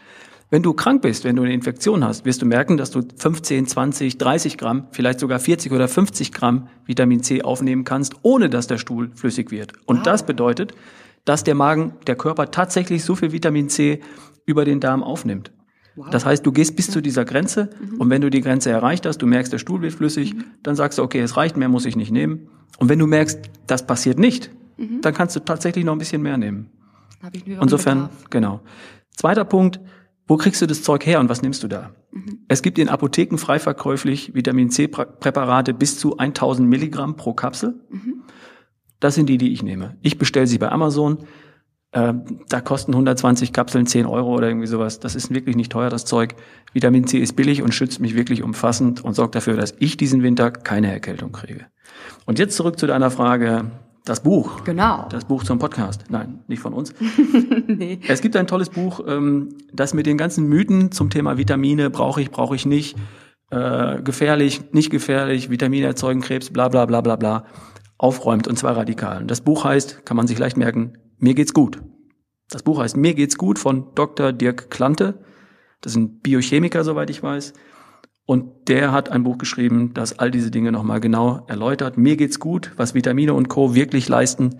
Wenn 0.51 0.63
du 0.63 0.75
krank 0.75 1.03
bist, 1.03 1.25
wenn 1.25 1.37
du 1.37 1.43
eine 1.43 1.55
Infektion 1.55 2.05
hast, 2.05 2.25
wirst 2.25 2.43
du 2.43 2.47
merken, 2.47 2.77
dass 2.77 2.91
du 2.91 3.01
15, 3.17 3.67
20, 3.69 4.19
30 4.19 4.59
Gramm, 4.59 4.89
vielleicht 4.91 5.21
sogar 5.21 5.39
40 5.39 5.73
oder 5.73 5.89
50 5.89 6.33
Gramm 6.33 6.69
Vitamin 6.85 7.23
C 7.23 7.43
aufnehmen 7.43 7.85
kannst, 7.85 8.17
ohne 8.23 8.51
dass 8.51 8.67
der 8.67 8.79
Stuhl 8.79 9.11
flüssig 9.15 9.51
wird. 9.51 9.73
Und 9.87 9.99
wow. 9.99 10.03
das 10.03 10.27
bedeutet, 10.27 10.75
dass 11.25 11.45
der 11.45 11.55
Magen, 11.55 11.95
der 12.07 12.17
Körper 12.17 12.51
tatsächlich 12.51 13.05
so 13.05 13.15
viel 13.15 13.33
Vitamin 13.33 13.69
C 13.69 14.01
über 14.47 14.65
den 14.65 14.81
Darm 14.81 15.03
aufnimmt. 15.03 15.53
Wow. 15.95 16.09
Das 16.11 16.25
heißt, 16.25 16.45
du 16.45 16.53
gehst 16.53 16.75
bis 16.75 16.91
zu 16.91 17.01
dieser 17.01 17.25
Grenze 17.25 17.71
mhm. 17.79 18.01
und 18.01 18.11
wenn 18.11 18.23
du 18.23 18.31
die 18.31 18.41
Grenze 18.41 18.71
erreicht 18.71 19.05
hast, 19.07 19.19
du 19.19 19.27
merkst, 19.27 19.53
der 19.53 19.59
Stuhl 19.59 19.83
wird 19.83 19.93
flüssig, 19.93 20.35
mhm. 20.35 20.45
dann 20.63 20.75
sagst 20.75 20.99
du, 20.99 21.03
okay, 21.03 21.21
es 21.21 21.37
reicht, 21.37 21.57
mehr 21.57 21.69
muss 21.69 21.85
ich 21.85 21.97
nicht 21.97 22.11
nehmen. 22.11 22.49
Und 22.79 22.89
wenn 22.89 22.99
du 22.99 23.07
merkst, 23.07 23.39
das 23.67 23.87
passiert 23.87 24.19
nicht, 24.19 24.51
mhm. 24.79 25.01
dann 25.03 25.13
kannst 25.13 25.37
du 25.37 25.41
tatsächlich 25.41 25.85
noch 25.85 25.93
ein 25.93 25.99
bisschen 25.99 26.23
mehr 26.23 26.39
nehmen. 26.39 26.71
Hab 27.23 27.37
ich 27.37 27.47
Insofern, 27.47 28.09
genau. 28.31 28.61
Zweiter 29.15 29.45
Punkt, 29.45 29.81
wo 30.27 30.37
kriegst 30.37 30.63
du 30.63 30.67
das 30.67 30.83
Zeug 30.83 31.05
her 31.05 31.21
und 31.21 31.29
was 31.29 31.43
nimmst 31.43 31.63
du 31.63 31.69
da? 31.69 31.91
Mhm. 32.11 32.39
Es 32.49 32.63
gibt 32.63 32.79
in 32.79 32.89
Apotheken 32.89 33.37
frei 33.37 33.59
verkäuflich 33.59 34.35
Vitamin 34.35 34.71
C 34.71 34.89
Präparate 34.89 35.75
bis 35.75 35.99
zu 35.99 36.17
1000 36.17 36.69
Milligramm 36.69 37.17
pro 37.17 37.35
Kapsel. 37.35 37.81
Mhm. 37.91 38.23
Das 39.03 39.17
sind 39.17 39.29
die, 39.29 39.37
die 39.37 39.53
ich 39.53 39.65
nehme. 39.65 39.97
Ich 40.01 40.17
bestelle 40.17 40.47
sie 40.47 40.59
bei 40.59 40.71
Amazon. 40.71 41.19
Äh, 41.91 42.15
da 42.49 42.61
kosten 42.61 42.93
120 42.93 43.53
Kapseln 43.53 43.85
10 43.85 44.07
Euro 44.07 44.33
oder 44.33 44.47
irgendwie 44.47 44.69
sowas. 44.69 45.01
Das 45.01 45.17
ist 45.17 45.35
wirklich 45.35 45.57
nicht 45.57 45.73
teuer, 45.73 45.91
das 45.91 46.05
Zeug. 46.05 46.37
Vitamin 46.73 47.09
C 47.09 47.19
ist 47.19 47.35
billig 47.35 47.63
und 47.63 47.75
schützt 47.75 47.99
mich 47.99 48.15
wirklich 48.15 48.45
umfassend 48.45 49.05
und 49.05 49.15
sorgt 49.15 49.35
dafür, 49.35 49.57
dass 49.57 49.75
ich 49.81 49.97
diesen 49.97 50.23
Winter 50.23 50.53
keine 50.53 50.93
Erkältung 50.93 51.33
kriege. 51.33 51.67
Und 52.27 52.39
jetzt 52.39 52.55
zurück 52.55 52.79
zu 52.79 52.87
deiner 52.87 53.11
Frage, 53.11 53.73
das 54.05 54.23
Buch. 54.23 54.63
Genau. 54.63 55.09
Das 55.11 55.25
Buch 55.25 55.43
zum 55.43 55.59
Podcast. 55.59 56.05
Nein, 56.09 56.45
nicht 56.47 56.61
von 56.61 56.73
uns. 56.73 56.95
nee. 57.67 57.99
Es 58.07 58.21
gibt 58.21 58.37
ein 58.37 58.47
tolles 58.47 58.71
Buch, 58.71 59.01
ähm, 59.09 59.49
das 59.73 59.95
mit 59.95 60.07
den 60.07 60.17
ganzen 60.17 60.47
Mythen 60.47 60.93
zum 60.93 61.11
Thema 61.11 61.39
Vitamine, 61.39 61.91
brauche 61.91 62.23
ich, 62.23 62.31
brauche 62.31 62.55
ich 62.55 62.67
nicht, 62.67 62.97
äh, 63.51 64.01
gefährlich, 64.01 64.61
nicht 64.71 64.91
gefährlich, 64.91 65.51
Vitamine 65.51 65.87
erzeugen 65.87 66.21
Krebs, 66.21 66.51
bla 66.51 66.69
bla 66.69 66.87
bla 66.87 67.01
bla 67.01 67.17
bla 67.17 67.47
aufräumt, 68.03 68.49
und 68.49 68.59
zwar 68.59 68.77
radikal. 68.77 69.25
Das 69.25 69.41
Buch 69.41 69.65
heißt, 69.65 70.05
kann 70.05 70.17
man 70.17 70.27
sich 70.27 70.39
leicht 70.39 70.57
merken, 70.57 70.99
Mir 71.19 71.35
geht's 71.35 71.55
gut. 71.55 71.81
Das 72.51 72.65
Buch 72.65 72.81
heißt 72.81 72.97
Mir 72.97 73.15
geht's 73.15 73.39
gut 73.39 73.59
von 73.59 73.95
Dr. 73.95 74.33
Dirk 74.33 74.71
Klante. 74.71 75.25
Das 75.81 75.93
ist 75.93 75.97
ein 75.97 76.19
Biochemiker, 76.19 76.83
soweit 76.85 77.11
ich 77.11 77.23
weiß. 77.23 77.53
Und 78.27 78.69
der 78.69 78.93
hat 78.93 79.11
ein 79.11 79.23
Buch 79.23 79.39
geschrieben, 79.39 79.95
das 79.95 80.19
all 80.19 80.31
diese 80.31 80.51
Dinge 80.51 80.73
nochmal 80.73 81.01
genau 81.01 81.45
erläutert. 81.49 81.97
Mir 81.97 82.17
geht's 82.17 82.41
gut, 82.41 82.73
was 82.77 82.95
Vitamine 82.95 83.35
und 83.35 83.49
Co. 83.49 83.75
wirklich 83.75 84.09
leisten, 84.09 84.59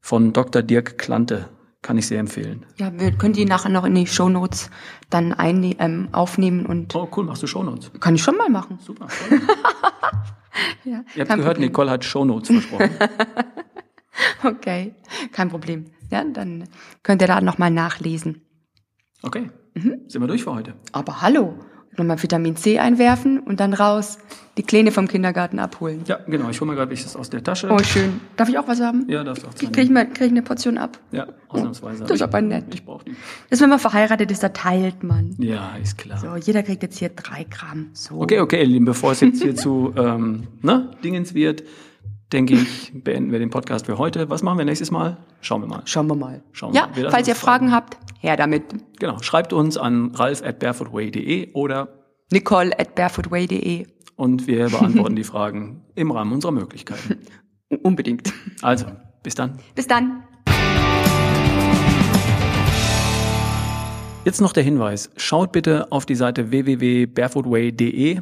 von 0.00 0.32
Dr. 0.32 0.62
Dirk 0.62 0.98
Klante. 0.98 1.48
Kann 1.84 1.98
ich 1.98 2.06
sehr 2.06 2.18
empfehlen. 2.18 2.64
Ja, 2.78 2.98
wir 2.98 3.12
können 3.12 3.34
die 3.34 3.44
nachher 3.44 3.68
noch 3.68 3.84
in 3.84 3.94
die 3.94 4.06
Shownotes 4.06 4.70
dann 5.10 5.34
ein, 5.34 5.74
ähm, 5.78 6.08
aufnehmen 6.12 6.64
und. 6.64 6.96
Oh, 6.96 7.06
cool, 7.14 7.24
machst 7.24 7.42
du 7.42 7.46
Shownotes? 7.46 7.92
Kann 8.00 8.14
ich 8.14 8.22
schon 8.22 8.38
mal 8.38 8.48
machen. 8.48 8.78
Super. 8.80 9.06
ja, 10.84 11.04
Ihr 11.14 11.20
habt 11.20 11.28
gehört, 11.28 11.28
Problem. 11.28 11.60
Nicole 11.68 11.90
hat 11.90 12.02
Shownotes 12.02 12.48
versprochen. 12.48 12.90
okay, 14.44 14.94
kein 15.30 15.50
Problem. 15.50 15.84
Ja, 16.10 16.24
dann 16.24 16.70
könnt 17.02 17.20
ihr 17.20 17.28
da 17.28 17.42
nochmal 17.42 17.70
nachlesen. 17.70 18.40
Okay. 19.20 19.50
Mhm. 19.74 20.08
Sind 20.08 20.22
wir 20.22 20.26
durch 20.26 20.44
für 20.44 20.54
heute? 20.54 20.72
Aber 20.92 21.20
hallo 21.20 21.58
nochmal 21.96 22.22
Vitamin 22.22 22.56
C 22.56 22.78
einwerfen 22.78 23.40
und 23.40 23.60
dann 23.60 23.74
raus 23.74 24.18
die 24.56 24.62
Kleine 24.62 24.92
vom 24.92 25.08
Kindergarten 25.08 25.58
abholen. 25.58 26.02
Ja, 26.06 26.20
genau. 26.26 26.48
Ich 26.48 26.60
hole 26.60 26.70
mir 26.70 26.76
gerade 26.76 26.94
das 26.94 27.16
aus 27.16 27.28
der 27.28 27.42
Tasche. 27.42 27.68
Oh, 27.70 27.78
schön. 27.78 28.20
Darf 28.36 28.48
ich 28.48 28.58
auch 28.58 28.68
was 28.68 28.80
haben? 28.80 29.04
Ja, 29.08 29.24
darfst 29.24 29.42
du 29.42 29.48
auch. 29.48 29.54
Kriege 29.54 29.82
ich, 29.82 29.90
mal, 29.90 30.06
krieg 30.06 30.26
ich 30.26 30.32
eine 30.32 30.42
Portion 30.42 30.78
ab? 30.78 30.98
Ja, 31.10 31.26
ausnahmsweise. 31.48 32.04
Oh, 32.04 32.06
das 32.06 32.16
ist 32.16 32.22
aber 32.22 32.40
nett. 32.40 32.66
Ich 32.72 32.84
brauche 32.84 33.04
die. 33.04 33.12
Das 33.50 33.58
ist, 33.58 33.60
wenn 33.62 33.70
man 33.70 33.80
verheiratet 33.80 34.30
ist, 34.30 34.42
da 34.42 34.50
teilt 34.50 35.02
man. 35.02 35.34
Ja, 35.38 35.76
ist 35.82 35.98
klar. 35.98 36.18
So, 36.18 36.36
jeder 36.36 36.62
kriegt 36.62 36.82
jetzt 36.82 36.98
hier 36.98 37.08
drei 37.08 37.44
Gramm. 37.44 37.90
So. 37.94 38.20
Okay, 38.20 38.38
okay, 38.40 38.60
ihr 38.60 38.66
Lieben, 38.66 38.84
bevor 38.84 39.12
es 39.12 39.20
jetzt 39.20 39.42
hier 39.42 39.56
zu 39.56 39.92
ähm, 39.96 40.46
ne, 40.62 40.90
Dingens 41.02 41.34
wird, 41.34 41.64
denke 42.32 42.54
ich, 42.54 42.92
beenden 42.94 43.32
wir 43.32 43.38
den 43.38 43.50
Podcast 43.50 43.86
für 43.86 43.98
heute. 43.98 44.30
Was 44.30 44.42
machen 44.42 44.58
wir 44.58 44.64
nächstes 44.64 44.90
Mal? 44.90 45.18
Schauen 45.40 45.62
wir 45.62 45.68
mal. 45.68 45.82
Schauen 45.84 46.08
wir 46.08 46.16
mal. 46.16 46.42
Schauen 46.52 46.74
ja, 46.74 46.88
wir 46.94 47.10
falls 47.10 47.28
ihr 47.28 47.34
Fragen 47.34 47.72
habt, 47.72 47.98
her 48.18 48.36
damit. 48.36 48.64
Genau, 48.98 49.20
schreibt 49.20 49.52
uns 49.52 49.76
an 49.76 50.12
ralf 50.14 50.42
at 50.42 50.58
barefootway.de 50.58 51.52
oder 51.52 51.88
Nicole 52.32 52.78
at 52.78 52.94
barefootway.de. 52.94 53.86
Und 54.16 54.46
wir 54.46 54.68
beantworten 54.68 55.16
die 55.16 55.24
Fragen 55.24 55.82
im 55.94 56.10
Rahmen 56.10 56.32
unserer 56.32 56.52
Möglichkeiten. 56.52 57.18
Unbedingt. 57.82 58.32
Also, 58.62 58.86
bis 59.22 59.34
dann. 59.34 59.58
Bis 59.74 59.86
dann. 59.86 60.22
Jetzt 64.24 64.40
noch 64.40 64.52
der 64.52 64.62
Hinweis. 64.62 65.10
Schaut 65.16 65.52
bitte 65.52 65.92
auf 65.92 66.06
die 66.06 66.14
Seite 66.14 66.50
www.barefootway.de 66.50 68.20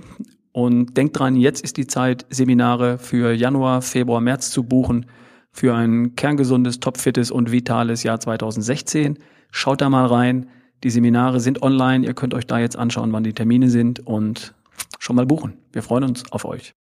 und 0.53 0.97
denkt 0.97 1.19
dran, 1.19 1.37
jetzt 1.37 1.63
ist 1.63 1.77
die 1.77 1.87
Zeit, 1.87 2.27
Seminare 2.31 2.99
für 2.99 3.33
Januar, 3.33 3.83
Februar, 3.83 4.21
März 4.21 4.51
zu 4.51 4.63
buchen 4.63 5.07
für 5.51 5.75
ein 5.75 6.17
kerngesundes, 6.17 6.81
topfittes 6.81 7.31
und 7.31 7.53
vitales 7.53 8.03
Jahr 8.03 8.21
2016. 8.21 9.19
Schaut 9.51 9.81
da 9.81 9.91
mal 9.91 10.07
rein. 10.07 10.49
Die 10.83 10.91
Seminare 10.91 11.41
sind 11.41 11.63
online. 11.63 12.07
Ihr 12.07 12.15
könnt 12.15 12.35
euch 12.35 12.47
da 12.47 12.59
jetzt 12.59 12.77
anschauen, 12.77 13.13
wann 13.13 13.25
die 13.25 13.35
Termine 13.35 13.71
sind 13.71 14.07
und 14.07 14.55
schon 14.99 15.17
mal 15.17 15.27
buchen. 15.27 15.55
Wir 15.73 15.83
freuen 15.83 16.05
uns 16.05 16.31
auf 16.33 16.45
euch. 16.45 16.75